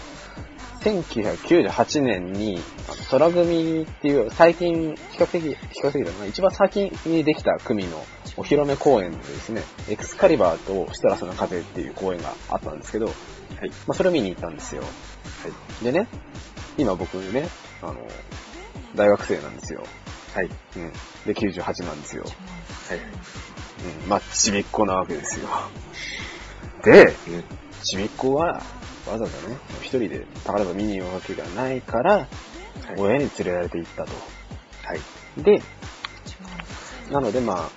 [0.81, 8.05] 1998年に、あの空組っていう、最近、比較的、比較的だな、一番先にできた組の
[8.37, 13.15] お披露目公演でですね、エクスカリバーとシトラスの風っていう公演があったんですけど、はい。
[13.87, 14.83] まあ、それを見に行ったんですよ。
[14.83, 14.89] は
[15.81, 15.85] い。
[15.85, 16.09] でね、
[16.79, 17.49] 今僕ね、
[17.83, 18.09] あの、
[18.97, 19.85] 大学生なんですよ。
[20.35, 20.49] はい。
[20.77, 20.93] うん。
[21.27, 22.25] で、98なんですよ。
[22.25, 22.29] は
[22.95, 23.01] い。
[24.03, 24.09] うん。
[24.09, 25.49] まあ、ちびっこなわけですよ。
[26.85, 27.15] で、ね
[27.83, 28.63] ちびっこは、わ
[29.07, 32.29] ざわざね、一人で宝塚見に行くわけがないから、はい
[32.97, 34.13] 親に連れられて行ったと。
[34.83, 35.43] はい。
[35.43, 35.63] で、
[37.11, 37.71] なのでま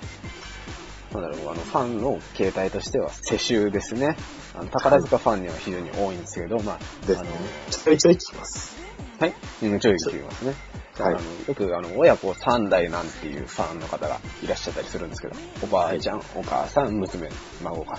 [1.13, 4.15] あ、なんだろう、あの、ファンの形態としては世襲ですね。
[4.55, 8.75] あの宝塚ファンには非常に多いんですけど、まあ、ですねあの、ちょいちょい聞きます。
[9.19, 9.33] はい。
[9.63, 10.53] うん、ちょい聞きますね。
[10.99, 17.29] はいあのよくあの親子3代なんていうファンの方がいらっしゃったりするんですけど、おばあちゃん、お母さん、娘、
[17.63, 17.97] 孫が。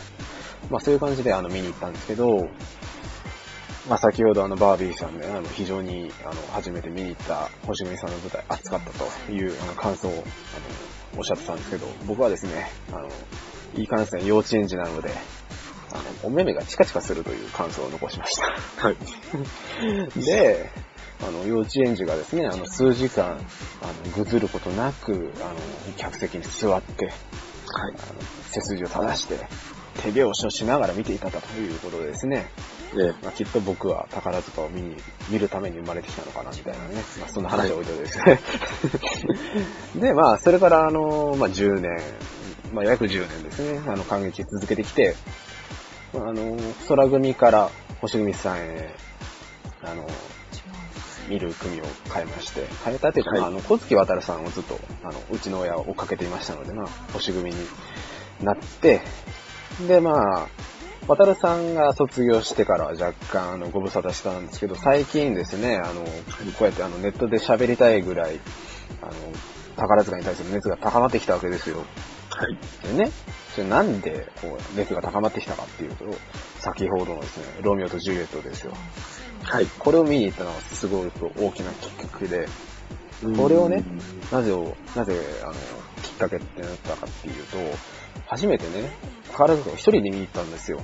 [0.70, 2.48] まあそういう感じであの見に行ったんですけど、
[3.88, 10.22] まあ先ほどあのバービーさんで、あの非常にあの初めて見に行った星組さんの舞台熱かったというあの感想をあの
[11.16, 13.08] おっしゃってたんですけど、僕はですね、あの、
[13.76, 15.10] いい感じで幼稚園児なので、
[15.92, 18.46] あの、お目目がチカチカするという感想を残しました。
[18.86, 18.96] はい。
[20.20, 20.70] で、
[21.22, 23.38] あの、幼稚園児がですね、あの、数時間、
[23.82, 25.54] あの、ぐずることなく、あの、
[25.96, 27.14] 客席に座って、はい。
[27.14, 29.38] あの、背筋を正して、
[30.02, 32.50] 手拍子をしながら見ていたということでですね、
[32.96, 34.96] えまあ、きっと僕は宝塚を見に、
[35.30, 36.94] 見るために生まれてきたのかな、みたいなね。
[37.20, 38.40] まあ、そんな話は置いといてですね。
[40.08, 42.00] で、まあ、それから、あの、まあ、10年、
[42.72, 45.16] まあ、約10年ですね、あの、感激続けてきて、
[46.12, 46.56] まああの、
[46.88, 48.94] 空組から星組さんへ、
[49.82, 50.06] あの、
[51.28, 57.56] 見る組を変えまして、変えたというか、はいまああの、小月渡さんをずっと、あの、うちの親を追っかけていましたので、まあ、星組に
[58.42, 59.00] なって、
[59.88, 60.48] で、まあ、
[61.06, 66.10] 渡るさんが卒業してからは若干、あの、ご無沙汰したんですけど、最近ですね、あの、こ
[66.62, 68.40] うやってあの、ネットで喋りたいぐらい、
[69.02, 69.12] あの、
[69.76, 71.84] 宝塚に対する熱が高まってきたわけですよ。
[72.30, 72.56] はい。
[72.96, 73.10] でね、
[73.54, 76.06] それなんで、こう、熱が高まってきたかっていうと、
[76.58, 78.72] 先ほどのですね、ロミオとジュリエットですよ。
[79.44, 79.66] はい。
[79.78, 82.48] これを見に行ったのがすごい大きなきっかけで、
[83.36, 83.84] これをね、
[84.32, 85.52] なぜを、なぜ、あの、
[86.02, 87.58] きっかけってなったかっていうと、
[88.26, 88.90] 初めてね、
[89.32, 90.80] 宝塚を一人で見に行ったんですよ。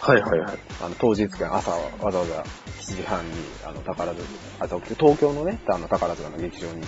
[0.00, 0.58] はいはいはい。
[0.82, 2.44] あの、当日券朝わざわざ
[2.80, 3.32] 7時半に、
[3.64, 4.24] あの、宝塚、
[4.58, 6.82] あと東京のね、あの、宝塚の劇場に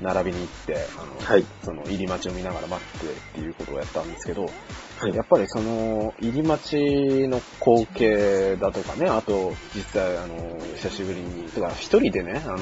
[0.00, 1.44] 並びに行って、あの、はい。
[1.62, 4.50] その入り待ちを見ながら待ってっていうことをやったんですけど、
[4.98, 12.56] はいやっぱりその入り待ちの光景だとかね、あと実際あの、久しぶりに、とか一人でね、あの、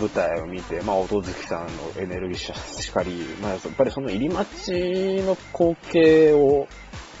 [0.00, 4.72] 舞台を見て、まあ、音月さんのエネルギッシュしかり、まあ、やっぱりその入り待ち
[5.22, 6.66] の光景を、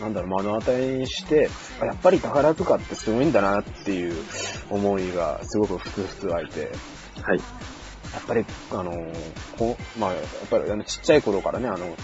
[0.00, 1.48] なんだろう、目の当たりにして、
[1.80, 4.14] あやっぱり宝塚ってすごいんだなっていう
[4.70, 6.70] 思いがすごくふつふつ湧いて、
[7.22, 7.38] はい。
[7.38, 8.92] やっぱり、あの、
[9.58, 11.96] こう、まあ、やっぱりあのちっちゃい頃からね、あの、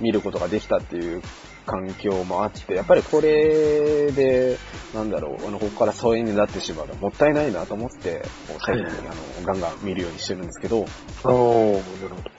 [0.00, 1.22] 見ることができたっていう
[1.64, 4.58] 環境もあって、やっぱりこれで、
[4.94, 12.33] なんだろう、あの、ここから疎遠になってしまうのはもったいないなと思って、こう最近、あの、ガンガン見るようにしてるんですけど、おー、なるほど。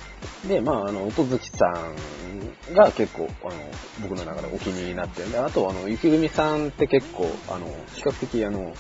[0.47, 3.53] で、まあ、あの、音月さんが結構、あの、
[4.01, 5.27] 僕の中でお気に入りになってる。
[5.27, 8.73] んで、あと、あの、雪組さんって結構、あの、比較的、あの、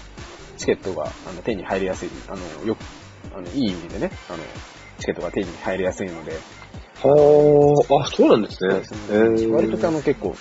[0.57, 2.79] チケットがあの手に入りやすい、あの、よく、
[3.35, 4.43] あの、いい意味でね、あの、
[4.99, 8.81] チケットが手に入りやすいので、はー、あ、そうなんですね。
[9.09, 10.35] えー割とあの結構、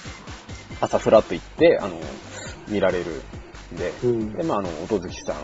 [0.81, 2.01] 朝フラッと行って、あの、
[2.69, 3.23] 見られるん
[3.73, 5.35] で、うんで、まあ、あの、音月さ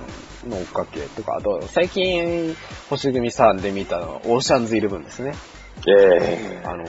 [0.46, 2.54] んの追っかけとか、あと、最近、
[2.88, 5.35] 星組さんで見たのは、オーシャンズイレブンですね。
[5.88, 6.85] えあの、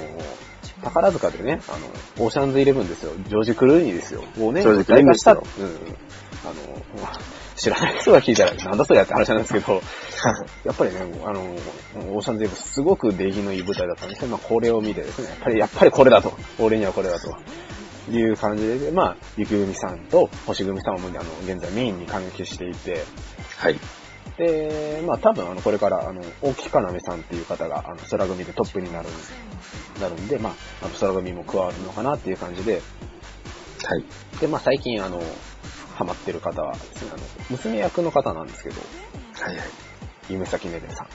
[0.84, 1.78] 宝塚でね、あ
[2.20, 3.14] の、オーシャンズイレブンですよ。
[3.28, 4.24] ジョージ・クルーニーですよ。
[4.38, 5.72] もうね、ジョージクルーニーですようんうん。
[6.44, 7.12] あの、
[7.56, 9.82] 知らない人が聞いたら、なんだそれやって話なんですけど、
[10.66, 11.42] やっぱりね、あの、
[12.12, 16.34] オーシャンズイレブンすごく出来のいい舞台だったんですけど、まあ、これを見てですね、やっぱり、やっぱりこれだと。
[16.60, 17.36] 俺にはこれだと。
[18.10, 23.04] いう感じで、まあ、雪組さんと星組さんも、あの、現在メインに感激していて、
[23.58, 23.80] はい。
[24.38, 29.10] で、まあ多分あの、これから、あの、大木かなめさんっていう方が、あの、空組でトップになる、
[30.00, 32.82] なるんで、まあ、あの、空組も加わるのかなっていう感じで、
[33.84, 34.40] はい。
[34.40, 35.22] で、まあ最近あの、
[35.96, 38.76] ハマってる方はですね、あの、娘役の方なんですけど、
[39.40, 39.66] はいはい。
[40.30, 41.08] 夢咲ねねさん。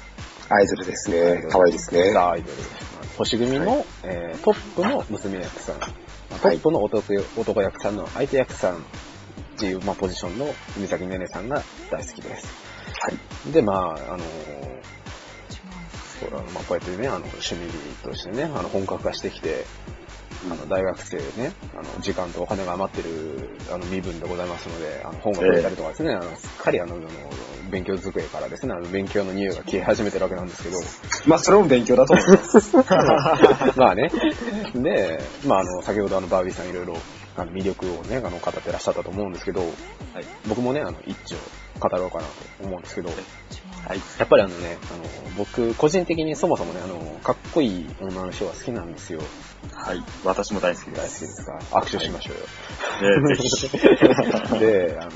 [0.49, 1.44] アイドルですね。
[1.51, 2.12] 可愛いですね。
[2.12, 2.57] ザ・アイドル。
[3.18, 7.02] 星組の、えートップの娘役さん、まあトップの男,、
[7.36, 8.78] 男役さんの相手役さんっ
[9.58, 12.46] ていう、まあ、ポジションの夢咲ねねさんが大好きです。
[13.00, 13.52] はい。
[13.52, 14.24] で、まあ、あの
[16.20, 17.70] これはまあ、こうやってね、あの、趣味
[18.02, 19.64] としてね、あの、本格化してきて、
[20.50, 27.09] あの、大学生ね、あの、時間とお金が余ってる、あの、身分でございますので、あの、本が増えたりとかですね、あの、すっかりあの、あの
[27.70, 30.78] 勉強机からですね、あの、勉強の匂いが消え始めてるわけなんですけど、
[31.26, 32.76] まあ、それも勉強だと思います。
[33.76, 34.11] まあね。
[34.74, 36.96] で、まああの、先ほどあの、バービーさんいろいろ、
[37.37, 39.70] あの、魅力をね、あの、語ってらっしゃったと思うんですけど、はい。
[40.48, 41.37] 僕もね、あの、一丁
[41.80, 42.28] 語ろうかなと
[42.62, 43.14] 思うんですけど、は
[43.94, 43.98] い。
[44.18, 45.04] やっぱりあのね、あの、
[45.37, 49.20] 僕、個人的にそもそもね、あの、かっこいい女の人が好きなんですよ。
[49.72, 50.02] はい。
[50.24, 51.20] 私も大好きで大好きす。
[51.20, 51.59] ですか？
[51.72, 52.40] 握手しましょうよ。
[53.02, 54.59] えーぜひ。
[54.59, 55.11] で、あの、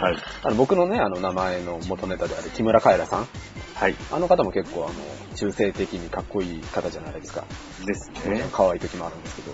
[0.00, 0.16] はい。
[0.42, 3.28] あの僕のね、あの、名前の元ネタである木村カエラさん。
[3.74, 3.94] はい。
[4.10, 7.44] あの方も結構、あの、中性的にかっこいい方じゃないですか。
[7.84, 8.48] ですねね。
[8.52, 9.52] 可愛い時もあるんですけど。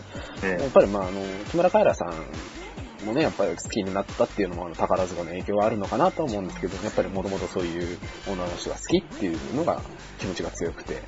[0.59, 9.81] えやっぱりまあ、あの、木村カエラさんもね、やっぱり好きになったっていうのも、あの、宝塚の影響があるのかなと思うんですけど、やっぱりもともとそういう女の人が好きっていうのが
[10.21, 11.03] 気持ちが強くて。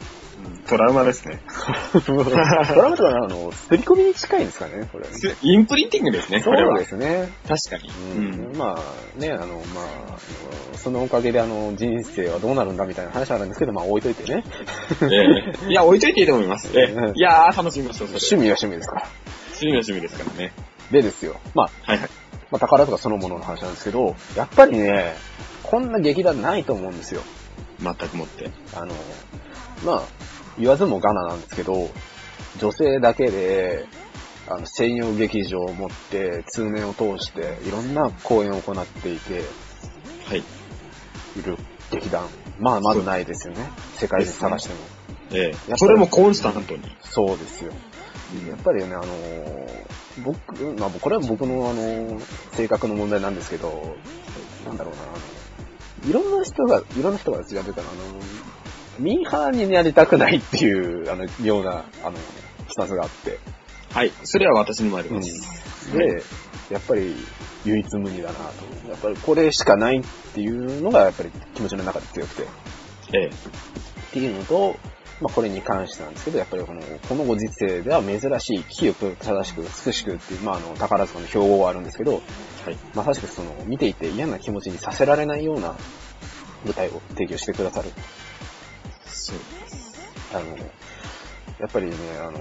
[0.66, 1.40] トラウマですね。
[2.06, 5.06] ドラマとかあの、刷り込みに近いんですかね、これ。
[5.42, 6.86] インプリンティングですね、これはそうで。
[6.86, 7.32] すね。
[7.46, 7.92] 確かに。
[8.16, 10.18] うんまあね、あの、まあ、
[10.78, 14.44] そのおかげであの、人生はどうなるんだみたいな話あるんですけど、まあ置いといてね。
[15.02, 16.70] ええいや、置いといていいと思います。
[16.74, 18.08] ええいやー、楽しみましょう。
[18.08, 19.08] 趣味は趣味ですから。
[19.52, 20.52] 趣味の趣味ですからね。
[20.90, 21.36] でですよ。
[21.54, 22.08] まあ、はいはい。
[22.50, 25.14] まあ、宝塚そのものの話なんですけど、やっぱりね、
[25.62, 27.22] こんな劇団ないと思うんですよ。
[27.80, 28.50] 全くもって。
[28.74, 28.94] あの、
[29.84, 30.02] まあ、
[30.58, 31.88] 言わずもがななんですけど、
[32.58, 33.86] 女性だけで、
[34.48, 39.42] あの、専用劇場を持って、通年を通して、いろんな公演を行っていて、
[40.26, 40.38] はい。
[40.38, 41.56] いる
[41.90, 42.28] 劇団。
[42.58, 43.70] まあ、まずないですよね。
[43.96, 44.80] 世界中探しても。
[45.32, 46.82] ええそれもコンスタントに。
[47.02, 47.72] そうですよ。
[48.48, 49.84] やっぱりね、あのー
[50.24, 52.20] 僕、まあ、これは僕の、あのー
[52.52, 53.96] 性格の問題なんですけど、
[54.66, 58.20] なんだろうな、あのいろんな人が、いろんな人が違うというか、あの
[58.98, 62.16] ミーハーになりたくないっていう、あの、ような、あの、
[62.68, 63.38] スタンスがあって、
[63.92, 64.12] はい。
[64.24, 65.96] それは私にもありうんます。
[65.96, 66.22] で、
[66.70, 67.14] やっぱり
[67.64, 68.88] 唯一無二だなと。
[68.88, 70.02] やっぱりこれしかないっ
[70.34, 72.42] ていうのがやっぱり気持ちの中で強くて。
[72.42, 72.46] っ
[73.12, 73.30] ええ。
[74.12, 74.76] ていうのと、
[75.20, 82.22] まあこれに関してなんですけど、やっぱりこの、このご時世では珍しい、清く正しく美しくっていう、まああの、宝塚の標語があるんですけど、はい。
[82.94, 85.76] まさしくその、見ていて嫌な気持ちにさせられないような
[86.64, 87.90] 舞台を提供してくださる。
[89.24, 89.36] そう。
[90.34, 90.56] あの、
[91.60, 92.40] やっぱりね、あの、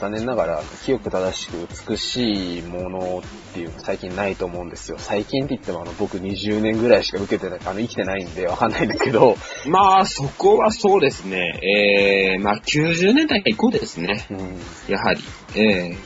[0.00, 4.96] 残念ながら、清く正しく美しいものっていうの最近ないと思うんですよ。
[4.98, 11.60] 最近って言ってもあの、僕20年ぐらいしか受けてない、あの、生きてないんでわかんないんだけど、まあ、そこはそうですね。
[11.62, 14.26] ええまあ、90年代以降ですね。
[14.30, 15.20] うん、やはり。
[15.54, 15.96] ええ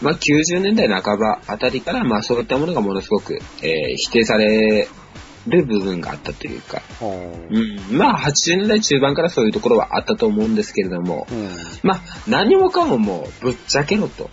[0.00, 4.88] まあ、90年代半ばあたりから、まあ、そういったものがものすごく、えー否定され
[5.46, 6.82] る部分があったというか。
[7.00, 7.96] うん。
[7.96, 11.48] まあ、80年代中盤からそういうところはあったと思うんですけれども、うん。
[11.82, 14.30] まあ、何もかももう、ぶっちゃけろと。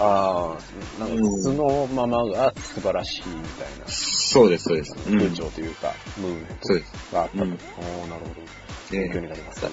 [0.00, 4.94] ああ、なんか素のままが素晴らしいみたいな、そうです、そうです。
[5.08, 7.44] うん風潮というか、ムーブメンそうでトがあったと。
[7.44, 8.58] なるほど。
[8.92, 9.66] ええ勉強になります。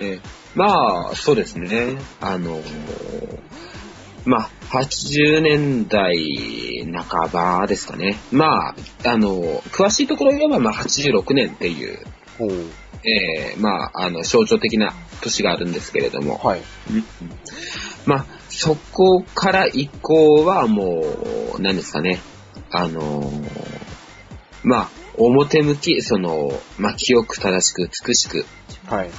[0.00, 0.20] えー
[0.54, 1.98] まあ、そうですね。
[2.20, 3.38] あのー
[4.24, 8.16] まあ、80年代半ばですかね。
[8.30, 11.98] まあ、あの、詳しいところで言えば、まあ、86年っていう、
[12.38, 12.66] おー
[13.04, 16.62] えーまあ、あの、象徴的な年があるんですけれども、はい。
[16.90, 17.04] うん
[18.06, 21.02] まあ、そこから以降はも
[21.56, 22.20] う、何ですかね、
[22.70, 23.78] あのー
[24.62, 28.44] まあ、表向き、その、まあ、清く正しく美しく、
[28.86, 29.10] はい。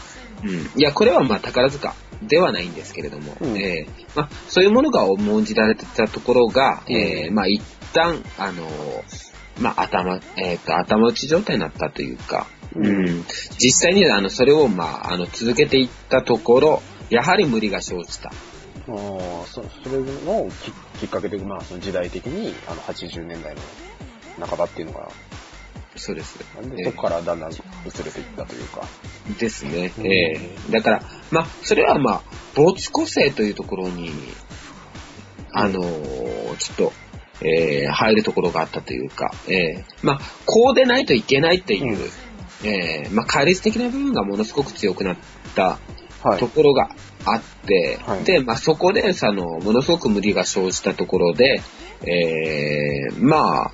[0.44, 0.80] うん。
[0.80, 3.58] いや、これはまあ宝塚ではないんですけれども、うん。
[3.58, 6.96] えーまあ、そういうものが重んじられてたところが、うん。
[6.96, 7.62] えーまあ一
[7.94, 9.30] 旦、あのー
[9.60, 12.86] まあ頭、えっ、と、頭打ち状態になったというか、うん。
[12.86, 13.26] うん。
[13.58, 18.30] 実際にあの、それをまあ、あの、続けていったところ、やはり無理が生じた。
[18.30, 18.32] あ
[18.92, 25.10] あ、そそれのききっかけで、まあ、その時代的に、あの、80年代の半ばっていうのが、
[26.00, 26.40] そうです。
[26.56, 28.88] なんで、えーそこからだんだん薄れていったというか。
[29.40, 29.92] ですね。
[29.98, 32.22] うんえーだから、まあ、それはまあ、
[32.56, 34.12] 没個性というところに、
[35.52, 36.94] あのーちょっと、
[37.42, 42.10] えー入るところがあったというか、えーまあ、こうでないといけないっていう、
[42.64, 45.18] えーまあ、戒律的な部分がものすごく強くなっ
[45.56, 45.80] た
[46.22, 46.48] はいと。
[46.48, 46.90] ころが
[47.26, 51.62] あって、はいで、まあ、そこで、その、ものすごく無理が生じたところで、
[52.02, 53.72] えーま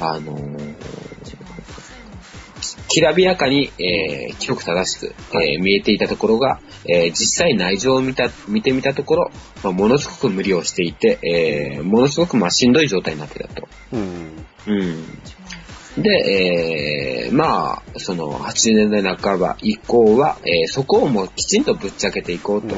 [0.00, 0.74] あ、あのー
[2.92, 9.30] きらびやかに、えー、清く正しく、えー見えていたところが、えー実際内情を見た、見てみたところ、
[9.64, 13.66] まあ、ものすごく無理をしていて、えーものすごくまあしんどい状態になってたと。
[13.94, 14.46] うん。
[14.66, 16.02] うん。
[16.02, 22.74] で、えーまあ、その80年代半ば以降は、えーそこをもうきちんとぶっちゃけていこうと。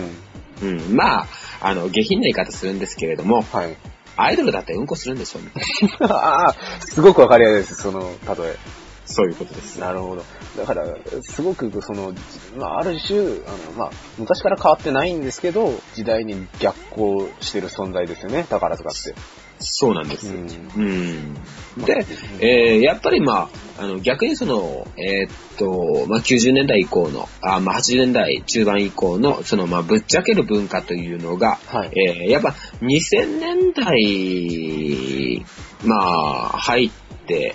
[0.62, 0.78] うん。
[0.78, 0.94] うん。
[0.94, 1.28] まあ、
[1.60, 3.76] あの、下品な言い方するんですけれども、はい。
[4.16, 6.14] アイドルだってうんこするんでしょみたいな。
[6.14, 8.83] ああ、すごくわかりやすいです、その例え。
[9.04, 9.78] そういうことです。
[9.78, 10.24] なるほど。
[10.56, 10.86] だから、
[11.22, 12.14] すごく、その、
[12.56, 19.14] まあ、ある種、あの、まあ、昔から変わってないんですけど、時代に逆行してる存在ですよね、宝塚って。
[19.58, 20.28] そうなんです。
[20.28, 21.34] うんうん。
[21.84, 22.06] で、
[22.40, 31.90] えーやっぱりまあ、あの、逆にその、えーっと、まあ、90年代以降の、あまあ、80年代中盤以降の、その、まあ、ぶっちゃける文化というのが、はい。
[31.98, 35.44] えーやっぱ2000年代、
[35.84, 36.90] まあ、入っ
[37.26, 37.54] て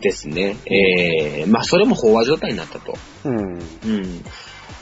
[0.00, 2.94] ですね、えーまあ、それも飽和状態になったと。
[3.24, 3.58] うん。
[3.58, 4.24] うん、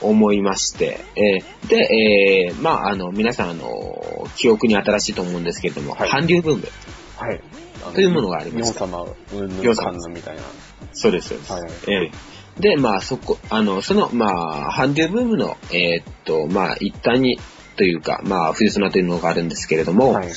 [0.00, 6.68] 思いまして、えーで、えーまあ、あの、皆さん、あの、記憶に新しいと思うんですけれども、はい韓流ブーム。
[7.16, 7.40] はい。
[7.94, 10.42] というものがありました日本様、うん様かんぬんみたいな。
[10.92, 11.52] そうです、そうです。
[11.52, 11.62] はい。
[11.88, 17.40] えーで、まあ、そこ、あの、その、まあ、韓流ブームの、えーっと、まあ、一端に、
[17.74, 20.28] というか、まあ、冬ソナというのがあるんですけれども、はい。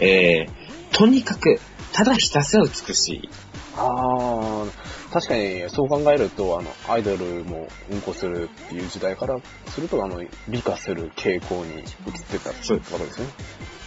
[0.00, 0.60] えー
[0.92, 1.60] とにかく、
[1.92, 3.28] ただひたすら美しい。
[3.76, 4.66] ああ、
[5.12, 11.84] 確かにそう考えると、あの、アイドルもうんこするっていう時代からすると、あの、美化する傾向に移っ
[12.30, 13.26] てたってことですね。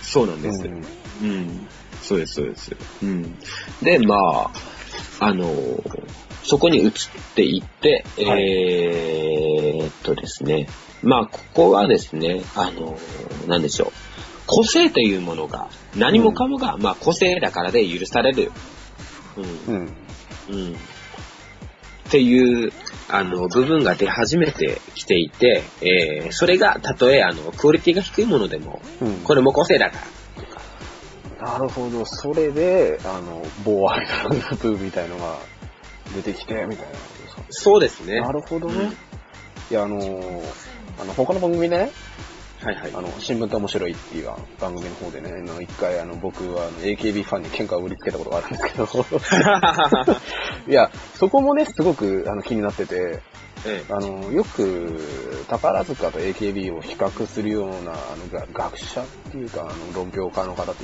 [0.01, 0.65] そうなんです。
[0.65, 0.85] うん
[1.21, 1.67] うん。
[2.01, 2.75] そうです、そうです。
[3.01, 3.37] うん。
[3.81, 4.51] で、まあ、
[5.19, 5.47] あの、
[6.43, 6.91] そこに移っ
[7.35, 10.67] ていって、はいえーっとですね、
[11.01, 12.97] まあ、ここはですね、あの、
[13.47, 13.91] なんでしょう。
[14.45, 18.51] 個性というものが、何もかもが、まあ、個性だからで許される。
[19.37, 19.45] うん。
[19.75, 19.95] うん。
[20.49, 20.73] うん。
[20.73, 22.71] っていう、
[23.09, 29.17] あの、部分が出始めてきていて、えーそれが、たとえ、あの、クオリティが低いものでも、うん。
[29.23, 29.97] これも個性だか
[31.41, 31.53] ら。
[31.53, 32.05] なるほど。
[32.05, 35.37] それで、あの、某アイドルグループみたいのが
[36.15, 36.93] 出てきて、みたいな。
[37.49, 38.21] そうですね。
[38.21, 38.75] なるほどね。
[38.75, 38.97] うん
[39.71, 40.43] いや、あのー
[41.01, 41.91] あの、他の番組ね、
[42.63, 42.91] はいはい。
[42.93, 48.87] あの、新聞って面白いっていう番組の方でね、あの一回あの僕はあの AKB ファンに喧嘩を売りつけたことがあるんですけど、
[50.67, 53.19] いや、そこもね、すごくあの気になってて、
[53.65, 54.99] えあの、よく、
[55.47, 60.83] 宝塚と AKB を比較するような、あの、が学者っていうか、あの、論評家の方って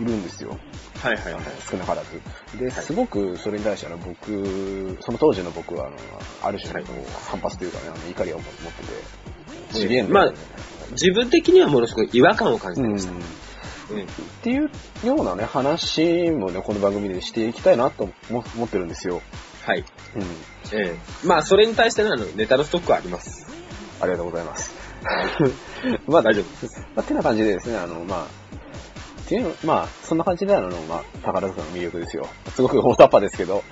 [0.00, 0.58] いるんですよ。
[1.04, 1.08] え。
[1.08, 2.58] はいはいあの少なからず。
[2.58, 5.96] で、すごくそれに対しては僕、その当時の僕は、あの、
[6.42, 6.86] ある種の
[7.28, 9.26] 反発というかね、あの怒りを持ってて、
[9.72, 10.32] 次元まあ
[10.92, 12.96] 自分的にはものすごい違和感を感じうん。
[12.96, 13.28] ってまし
[13.88, 13.94] た。
[13.94, 14.06] うん。
[14.42, 14.70] ていう
[15.04, 19.22] ようなね、話もね、この番組でしていきたいなと思思ってるんですよ。
[19.64, 19.84] はい。
[20.14, 20.22] うん。
[20.78, 21.26] ええ。
[21.26, 23.46] まあ、それに対してのあのネタのストックはあります。
[24.00, 24.74] ありがとうございます。
[26.06, 26.80] まあ大丈夫です。
[26.94, 28.26] まあ、てな感じでですね、あの、まあ、
[29.26, 32.28] っていうの、まあ、そんな感じであの、まあ、宝塚の魅力ですよ。
[32.54, 33.64] すごく大雑把ですけど、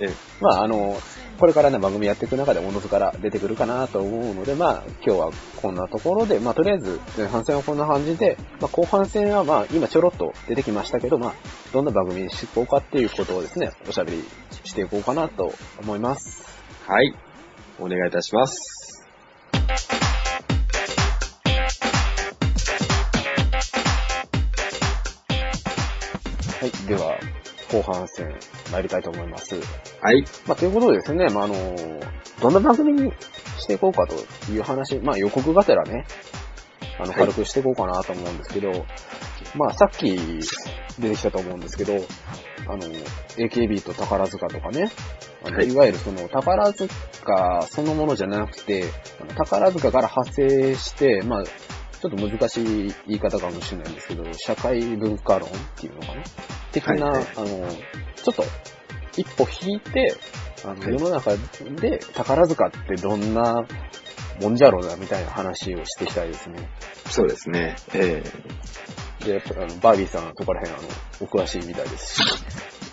[0.00, 0.12] ええ。
[0.40, 0.98] まあ、あの、
[1.42, 11.34] これからね、番組やっていく中で、おのずから出てくるかなと思うので、まあ、今日はこんなところで、まあ、とりあえず、前半戦はこんな感じで、まあ、後半戦は、まあ、今ちょろっと出てきましたけど、まあ、
[11.72, 14.22] どんな番組にしていこうかっていうことをですね、おしゃべり
[14.62, 16.44] していこうかなと思います。
[16.86, 17.12] はい。
[17.80, 19.04] お願いいたします。
[26.60, 26.86] はい。
[26.86, 27.18] では、
[27.72, 28.34] 後半戦、
[28.70, 29.54] 参りたいと思います。
[30.00, 30.22] はい。
[30.46, 31.54] まあ、ということでですね、まあ、あの、
[32.40, 33.10] どんな番組に
[33.58, 34.14] していこうかと
[34.52, 36.04] いう話、まあ、予告がてらね、
[36.98, 38.84] あの、はい軽くしていこうかなと思うんですけど、
[39.54, 40.16] まあ、さっき
[40.98, 41.94] 出てきたと思うんですけど、
[42.68, 42.86] あの、
[43.36, 44.90] AKB と宝塚とかね、
[45.44, 48.84] あのはいいわゆるその宝塚そのものじゃなくて、
[49.36, 51.44] 宝塚から派生して、まあ、
[52.02, 56.22] ちょっと難しい言い方かもしれないんですけど、社会文化論っていうのかな？
[56.72, 58.44] 的な、はいはい、あの、ちょっと
[59.16, 60.16] 一歩引いて、
[60.64, 61.36] あの、世の中
[61.80, 63.64] で宝塚ってどんな
[64.40, 66.68] もんじゃろうなみたいな話をしていきたいですね。
[67.08, 67.76] そうですね。
[67.94, 70.88] ええー、で、やっぱあの、バービーさんここら辺、あの、
[71.20, 72.22] お詳しいみたいですし。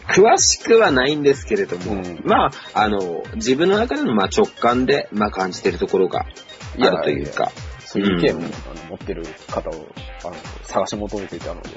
[0.09, 6.27] 詳しくはないんですけれども、うん、まあ、あの、自分の中でのまあ直感で、まあ、感じてるところが
[6.79, 7.45] あるというか。
[7.45, 8.49] いやいやそうい、うん、あの
[8.89, 9.87] 持ってる方を
[10.23, 11.69] あの探し求めていたので。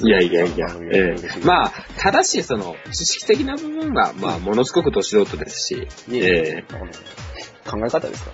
[0.00, 6.62] いやいやいや、えー、まあ、ただし、その、知識的な部分は、まあ、ものすごくど素人ですし、え、
[7.68, 8.30] 考え方ですか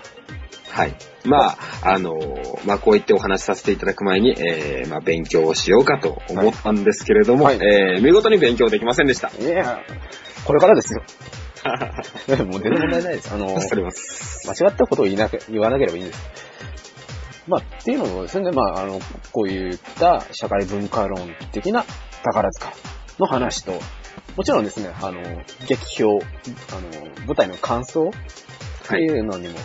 [0.69, 0.95] はい。
[1.25, 9.31] まあ、あのー、まあ、こう言ってお話しさせていただく前に、えー、まあ、勉強をしようかと思ったんですけれども、はいはい、えー、見事に勉強できませんでした。
[9.39, 9.79] いや、
[10.45, 11.01] これからですよ。
[12.45, 13.33] もう全然問題ないです。
[13.33, 13.47] あの。
[13.47, 16.19] 間違ったことを言いなけ言わなければいいんです。
[17.47, 18.99] まあ、っていうのもですね、まあ、あの、
[19.31, 21.83] こういった社会文化論的な
[22.23, 22.71] 宝塚
[23.17, 23.73] の話と、
[24.35, 25.21] もちろんですね、あの、
[25.67, 28.11] 劇評、あの、舞台の感想っ
[28.87, 29.01] てはい。
[29.03, 29.55] いうのにも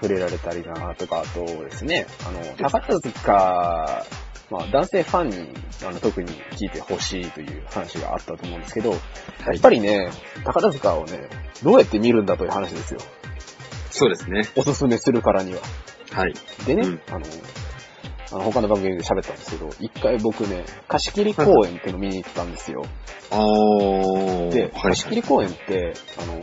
[0.00, 4.04] 触れられたりなとか、あとですね、あの、宝塚、
[4.50, 5.48] まあ、男性ファンに
[5.86, 8.96] あの特に聞いてほしいという話があったと思うんですけど、や
[9.56, 10.10] っぱりね、
[10.44, 11.28] 宝塚をね、
[11.62, 13.00] どうやって見るんだという話ですよ。
[13.90, 14.42] そうですね。
[14.56, 15.60] おすすめするからには。
[16.10, 16.34] はい。
[16.66, 17.26] でね、うんあの、
[18.32, 22.84] あの他の番組で喋ったんですけど、一回僕ね、貸し切り公演っていうのを見に行ったんですよ。
[23.30, 24.48] あー。
[24.50, 26.40] で、はい貸し切り公演って、あの、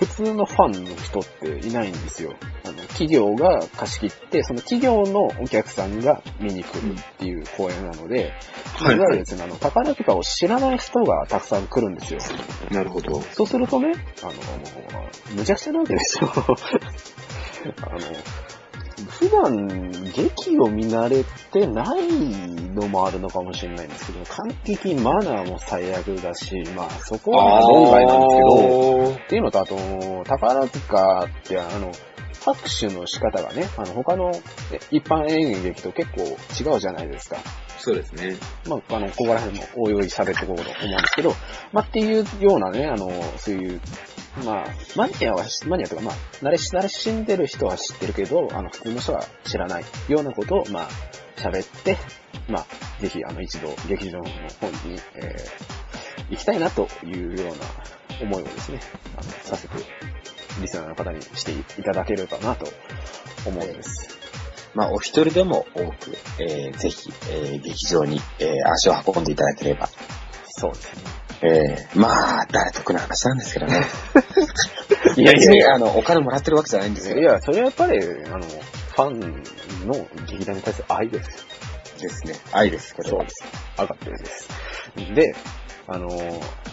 [0.00, 2.34] 普通のファンの人っていないんですよ。
[2.64, 8.32] あの、企業が貸し切って、その企業のお客さんが見に来るっていう公演なので、
[8.76, 12.20] はいいわゆるですね、あの、宝塚を知らない人がたくさん来るんですよ。
[12.70, 13.20] なるほど。
[13.20, 13.92] そうするとね、
[14.22, 14.32] あの、
[15.36, 16.32] むちゃくちゃなわけですよ。
[16.34, 17.98] あの、
[19.08, 22.08] 普段劇を見慣れてない
[22.74, 29.76] のもあるのかもしれないんですけど、完璧にマナーも最悪だし、まあそこは論外なんですけど、っていうのと、あと、
[30.24, 31.92] 宝塚って、あの、
[32.44, 34.32] 拍手の仕方がね、あの、他の
[34.72, 37.36] え一般演劇と結構違うじゃないですか。
[37.78, 38.36] そうですね。
[38.66, 41.34] まあ、あの、ここら辺もおいおい喋っていこうと思うんですけど、
[41.72, 43.80] まあ、っていうようなね、あの、そういう、
[44.44, 44.66] まあ、
[44.96, 50.88] マニアは、マニアとか、まあ、慣れし、慣れしんでる人は知ってるけど、あの、普通の人は知らないようなことを、まあ、
[51.36, 51.96] 喋って、
[52.48, 52.66] まあ、
[53.00, 54.30] ぜひ、あの、一度、劇場の方
[54.86, 58.80] に、えー、行きたいなというような思いをですね、
[59.16, 59.74] あの、させて、
[60.60, 62.66] リスナーの方にしていただければなと
[63.46, 64.18] 思うんです。
[64.74, 69.88] まあ、お一人でも多く、えーぜひ、えー劇場に、えー足を運んでいただければ。
[70.46, 71.02] そうですね。
[71.42, 73.80] えーまあ、誰得な話なんですけどね。
[75.16, 77.18] いやいやいや別にあの、お金もらってるわけじゃないんですよ。
[77.18, 79.20] いや、それはやっぱり、あの、ファン
[79.86, 81.32] の劇団に対する愛ですよ。
[82.00, 82.34] ですね。
[82.52, 83.24] 愛です、これは。
[83.24, 83.44] です。
[83.78, 84.48] 上がってるんです。
[85.14, 85.34] で、
[85.92, 86.14] あの、も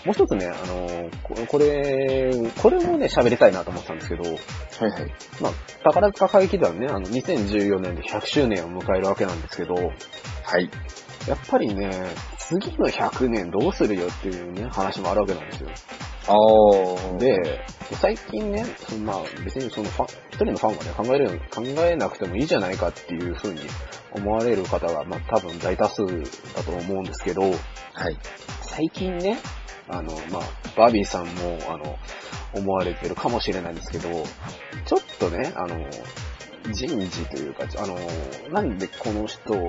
[0.09, 5.13] う一つね、あの、ここれ、これもね、喋りたいなと思ってたんですけど、はいはい。
[5.41, 5.53] まあ、
[5.83, 10.69] 宝塚歌劇団ね、あの、2014年で100周年を迎えるわけなんですけど、はい。
[11.27, 11.89] やっぱりね、
[12.47, 15.69] 次の100年どうするよっていうね、話もあるわけなんですよ。
[16.27, 17.17] あー。
[17.17, 17.61] で、
[18.01, 23.61] 最近ね、そのまあ別にそのファン、一人のファンがね、考える考えなくてもいいじゃないかっていう風に
[24.11, 27.57] 思われる方が、まあ多分大多数だと思うんですけど、はい。
[28.61, 29.39] 最近ね、
[29.89, 30.41] あの、まあ、
[30.77, 31.97] バービーさんも、あの、
[32.53, 35.77] 思われてるかもしれないんですけど、ちょっとね、あの、
[36.73, 37.97] 人事というか、あの、
[38.51, 39.59] なんでこの人が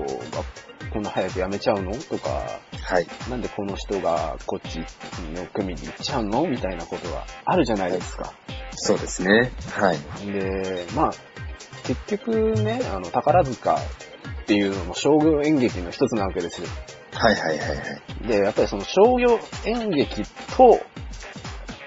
[0.91, 1.93] こんな早く辞めちゃうの？
[1.93, 2.29] とか、
[2.81, 3.07] はい。
[3.29, 4.79] なんでこの人がこっち
[5.33, 6.47] の組に行っちゃうの？
[6.47, 8.33] みたいなことがあるじゃないですか。
[8.75, 9.51] そうですね。
[9.71, 9.97] はい。
[10.25, 11.11] で、まあ、
[11.83, 13.79] 結局ね、あの、宝塚っ
[14.45, 16.67] ていうのも将軍演劇の一つなわけですよ。
[17.13, 17.73] はいはいはいは
[18.25, 18.27] い。
[18.27, 20.23] で、やっぱりその商業演劇
[20.55, 20.79] と、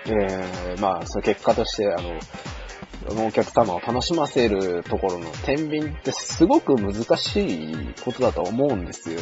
[0.06, 2.18] えー、まあ、その結果として、あの、
[3.08, 9.20] お客様を楽しませるところの天秤ってすごく難しいことだと思うんですよ。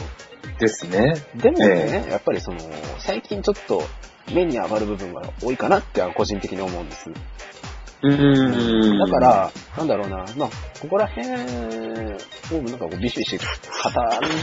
[0.59, 1.15] ですね。
[1.35, 2.59] でもね、やっぱりその、
[2.99, 3.83] 最近ちょっと
[4.33, 7.11] 目に上がる部分が多いかなって個人的に思うんです。
[8.03, 8.99] うーん。
[8.99, 11.35] だか、ら、なんだろうな、まあ、ここら辺を
[12.63, 13.45] なんかこうビシビシ語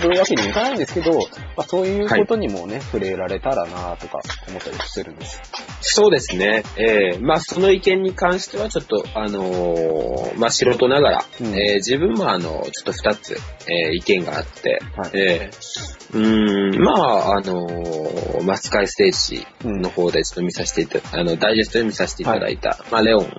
[0.09, 1.19] るわけにもいかないんですけど、ま
[1.57, 5.41] あ、そういうことにもね、触れられたらなとか思ったりしてるんです。
[5.81, 6.63] そうですね。
[6.77, 13.37] えー、まあその意見に関してはちょっと、あのーまあ素人ながら、うんえー自分もあの、ちょっと二つ、
[13.67, 15.11] えー意見があって、はい。
[15.13, 23.31] えー、うーん、まああのーまあスカイステージうんの方でちょっと見させていたあの、ダイジェストで見させていただいた、まあレオン、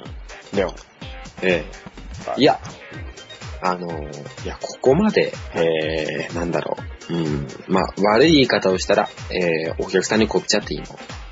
[0.55, 0.75] レオン。
[1.43, 1.89] えー
[2.37, 2.61] いや、
[3.63, 6.77] あのーいや、ここまで、えー、なんだろ
[7.11, 10.87] う、うん、まあ悪い言い方をしたら、えー、お客さんにこっちゃっていいの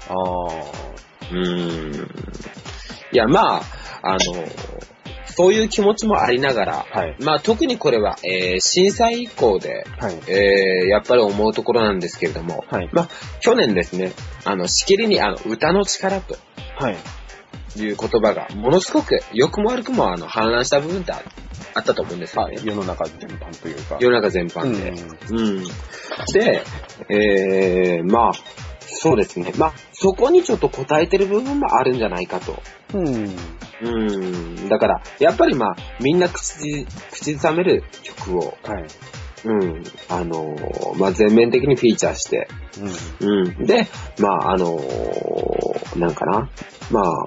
[0.09, 0.65] あ
[1.31, 2.09] うーん。
[3.13, 3.63] いや、まあ、
[4.03, 4.19] あの、
[5.27, 6.99] そういう気持ちもありながら、あ。
[6.99, 7.17] はい。
[7.21, 10.15] まあ特にこれは、えー震災以降で、はい。
[10.29, 12.89] えーやっぱり思うところなんですけれども、はい。
[12.93, 13.09] まあ
[13.41, 14.13] 去年ですね、
[14.45, 16.37] あの、しきりにあの、歌の力と
[16.79, 16.97] はい。
[17.77, 21.23] いう言葉が、ものすごく良くも悪くもあの、氾濫した部分ってあ
[21.75, 22.57] あったと思うんですよね。
[22.57, 22.67] はい。
[22.67, 23.99] 世の中全般というか。
[24.01, 24.91] 世の中全般で。
[25.31, 25.65] うん。
[26.33, 26.63] で、
[27.11, 28.33] えー、まあ、
[28.81, 29.53] そうですね。
[29.59, 32.63] まあ、そこにちょっと応えてる部分もあるんじゃないかと。
[32.95, 33.07] うん。
[33.07, 33.35] うん。
[33.83, 34.19] う
[34.63, 34.69] ん。
[34.69, 38.87] だから、やっぱりまあ、みんな口、口ずさめる曲を、はい。
[39.45, 39.83] うん。
[40.09, 42.49] あのーまあ、全面的にフィーチャーして、
[43.21, 43.45] うん。
[43.45, 43.67] うん。
[43.67, 43.87] で、
[44.19, 46.51] まあ、あのーなんかな。
[46.91, 47.27] まあ、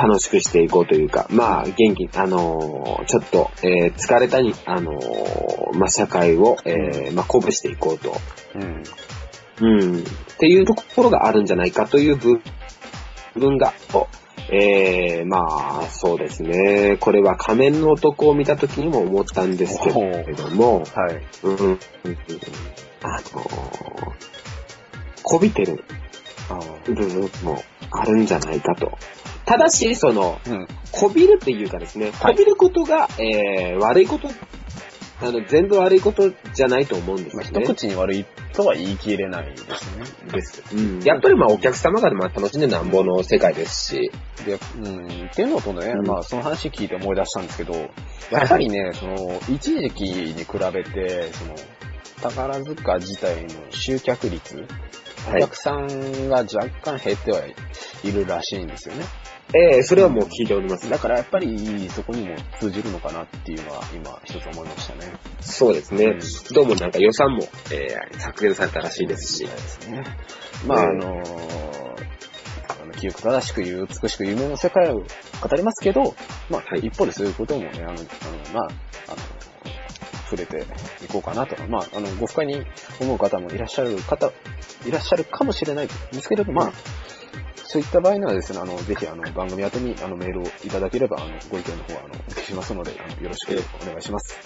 [0.00, 8.14] 楽しくしていこうというか、まあ、元気、あのーちょっと、えー疲れたに、あのーまあ、社会を、えーまあ、鼓舞していこうと。
[8.54, 8.82] うん。
[9.60, 9.98] うん。
[10.00, 10.02] っ
[10.38, 12.40] ていうところがあるんじゃないかという部
[13.34, 14.06] 分が、お
[14.50, 16.96] えー、まあ、そうですね。
[17.00, 21.22] これは仮面の男を見た時にも思ったんですけれども、はい。
[21.42, 21.78] うん、
[23.02, 24.28] あのー
[25.30, 26.07] こびてるあ
[26.84, 28.92] 部分もあるんじゃないかと。
[29.44, 30.68] ただし、その、ーうん。
[30.92, 34.28] こびるっていうかですね、こびることが、えー、悪いこと、
[35.20, 37.60] あの、全部悪いことじゃないと思うんですまあ、よね。
[37.64, 39.64] 一口に悪いとは言い切れないです
[39.96, 40.04] ね。
[40.32, 40.62] です。
[40.74, 41.00] うん。
[41.00, 44.12] やっぱりまあお客様がまあ楽しんでなんぼの世界ですし、
[44.44, 47.74] で、うん、っていうのとね、うんまあその話聞いて思い出したんですけど、
[48.30, 51.54] やっぱりね、その、一時期に比べて、その、
[52.22, 54.66] 宝塚自体の集客率、
[55.26, 57.40] おはい客さんが若干減っては
[58.04, 59.04] いるらしいんですよね。
[59.54, 60.90] ええそれはもう聞いております。
[60.90, 65.12] だからやっぱりそこにも通じるのかなっていうのは今一つ思いましたね。
[65.40, 66.04] そうですね。
[66.04, 66.18] うん
[66.54, 69.48] どうもなんか予算も、えー、削減されたらしいですしそう。
[69.48, 70.04] ですね。
[70.66, 71.22] まあ、あの
[72.98, 76.14] 記憶正しく言う、美しく夢の世界を語りますけど、
[76.50, 77.96] まあ、はい一方でそういうこともね、あの、あの
[78.52, 78.68] まあ、
[79.08, 79.16] あの、
[80.28, 80.58] 触れて
[81.04, 81.56] いこうかなと。
[81.68, 82.62] まあ、あの、ご不快に
[83.00, 84.30] 思う方もいらっしゃる方、
[84.86, 86.72] いらっしゃるかもしれないんですけれど、まあ、
[87.70, 94.38] そういった場合にはですね、あの、ぜひ、あの、番組宛てに、あの、メールをいただければ、あの、ご意見の方は、あの、お聞きしますので、あの、よろしくお願いします。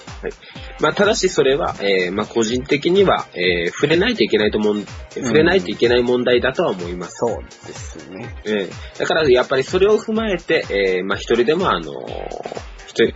[0.81, 7.19] まあ、ただしそれは、えー、まあ、個人的には、えー、触れないといけないと思う、触れないといけない問題だとは思います。
[7.19, 8.35] そうですね。
[8.45, 13.15] えー、だからやっぱりそれを踏まえて、えー、まあ、一人でもあのー一人、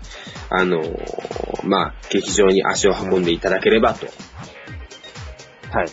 [0.51, 4.07] あのーまあ、劇場に足を運んでいただければと。
[4.07, 4.12] は
[5.85, 5.89] い。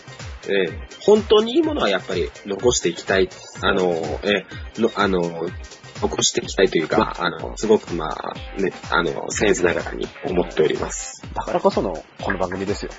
[0.48, 3.28] えー本当にいいものはやっぱり残していきたい。
[3.60, 5.52] あのー、えーの、あのー
[6.00, 11.22] 残していきたいというか、あの、すごくまあ、ね、あの、僭越ながらに思っております。
[11.34, 12.90] だからこその、この番組ですよ。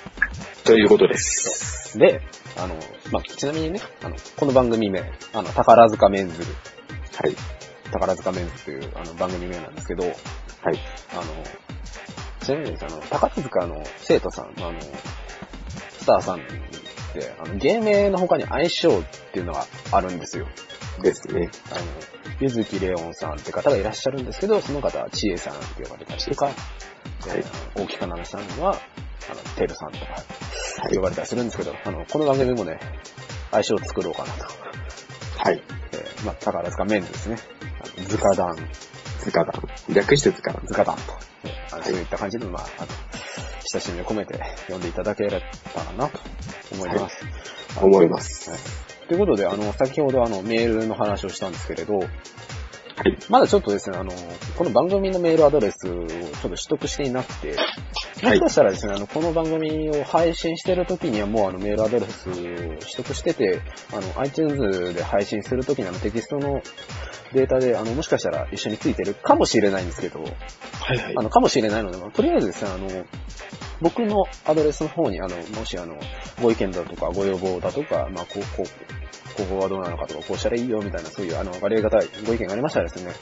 [0.64, 1.98] ということです。
[1.98, 2.22] で、
[2.56, 2.74] あの、
[3.12, 7.36] まあ、ちなみにね、あの、この番組名、あの、宝塚メンズ、はい。
[7.92, 10.14] 宝塚メンズというあの番組名なんですけど、はい。
[11.12, 11.22] あの、
[12.40, 16.42] ちなみにですねあの、宝塚の生徒さん、あの、スターさんっ
[17.12, 20.46] て、あの、芸名の他に相性っていうのがあるんですよ。
[21.02, 21.50] ですね。
[21.70, 21.80] あの、
[22.40, 26.54] ゆずきレオンさんって方がいらっしゃるんですけど、その方はちえさんって呼ばれたりとか、はい
[27.28, 28.78] えー大木かなめさんは、
[29.30, 32.78] あの、てるさんとかはい呼ばれたりするんですけど、あの、この番組もね、
[33.50, 34.44] 相性を作ろうかなと。
[35.38, 35.62] はい。
[35.92, 37.36] えーまあ、宝塚メンズですね。
[38.08, 38.56] 図鑑団、
[39.20, 39.62] 図鑑団。
[39.94, 40.66] 略して図鑑団。
[40.66, 41.12] 図鑑団と、
[41.44, 42.88] えーあのそういった感じで、まあ、あの、
[43.72, 45.42] 親しみを込めて読んでいただけれ
[45.74, 46.20] ばなと
[46.72, 47.24] 思います。
[47.82, 48.50] 思います。
[48.50, 52.00] はいということで、あの、先ほどあの、メールの話をしたんですけれど、
[52.96, 53.18] はい。
[53.28, 54.10] まだちょっとですね、あの、
[54.56, 57.54] この番組のメールアドレスをちょっと取得していなくて、
[58.22, 63.60] もしかしたらですね、あの、この番組を配信してる時にはもうあのメールアドレスを取得してて、
[63.92, 66.62] あの、iTunes で配信する時にあのテキストの
[67.34, 73.04] データで、あの、もしかしたら一緒についてるかもしれないんですけど、はいはいあの、かもしれないので、まあとりあえずですね、あの、
[73.82, 75.98] 僕のアドレスの方に、あの、もしあの、
[76.40, 79.05] ご意見だとか、ご要望だとか、まあ、こう、こう、
[79.36, 83.12] ここはどうなのかとか、こうしたらいいよ、みたいな、そういう、あの、割りがたいご意見がありましたらですね、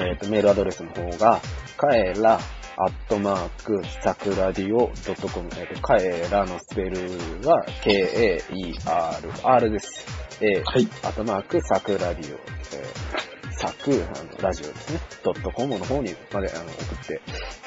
[0.00, 1.40] えっ、と、メールアドレスの方が、
[1.76, 2.38] かえら、
[2.78, 4.92] アットマーク、さくらディオ
[5.28, 10.06] .com、えっ、と、かえらのスペルは、K-A-E-R、R です。
[10.40, 10.88] えーはい。
[11.02, 17.20] アットマーク、さくらディオ、えー、さく、あの、ラジオですね、ドットコムの方にまであの送って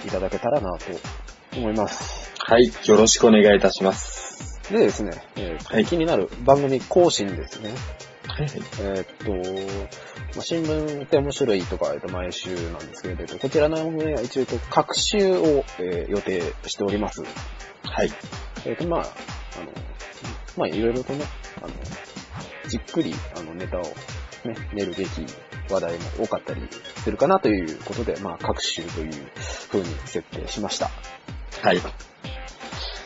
[0.07, 0.85] いただけたらなと
[1.57, 2.31] 思います。
[2.37, 2.71] はい。
[2.85, 4.58] よろしくお願いいたします。
[4.71, 7.73] でですね、えーはい気になる番組更新ですね。
[8.27, 8.51] はいはい。
[8.81, 9.31] えーっと、
[10.35, 17.23] まあ、新聞って面白いとか、えっと、毎週なんですけれど、こちらの運営は一応、えっと各週を、えー予定しております。
[17.83, 18.11] はい。
[18.65, 19.07] えっと、まあ、あの、
[20.57, 21.25] まあ、いろいろとね、
[21.57, 21.69] あの、
[22.67, 25.25] じっくり、あの、ネタをね、練るべき
[25.69, 26.61] 話題も多かったり
[27.03, 29.11] するかなということで、まあ、各週という
[29.71, 30.91] 風に設定しました。
[31.63, 31.81] はい。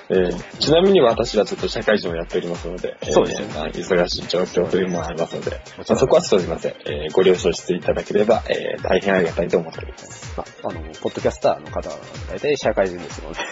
[0.09, 10.33] えーちなみに私はちょっと社会人をやっておりますので、えーそうですねまあ忙しい状況というのもありますので、まあそこはすみません、えーご了承していただければ、えー大変ありがたいと思っております。
[10.37, 11.97] まあ、あの、ポッドキャスターの方は、
[12.29, 13.39] 大体社会人ですので、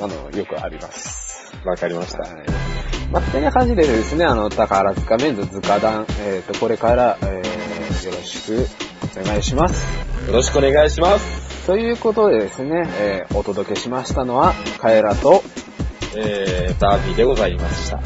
[0.00, 1.54] あの、よくあります。
[1.64, 2.18] わかりました。
[2.18, 2.30] はい。
[3.10, 8.68] まあ、こんな感じでですね、あの、宝塚メンズ図鑑団、えっ、と、これから、えー、よろしく
[9.20, 10.26] お願いします。
[10.26, 11.66] よろしくお願いします。
[11.66, 15.42] ということでですね、えーお届けしましたのは、カエラと、
[16.16, 17.96] えー、バービーでございました。
[17.96, 18.02] は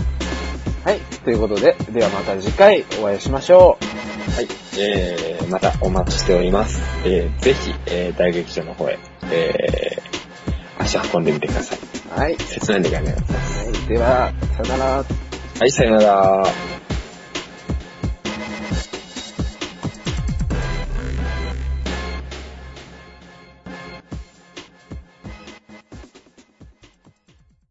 [0.85, 3.79] はい、ということで、ではまた次回お会いしましょ
[4.41, 4.49] い。
[4.81, 6.81] えー、またお待ちしております。
[7.05, 8.99] えー、ぜひ、えー、大劇場の方へ、
[9.31, 11.79] えー、足運んでみてください。
[12.17, 12.19] う。
[12.19, 13.67] はい、切ないんで考えます。
[13.67, 15.05] はい、では、さよなら。
[15.61, 16.88] はい、さよなら。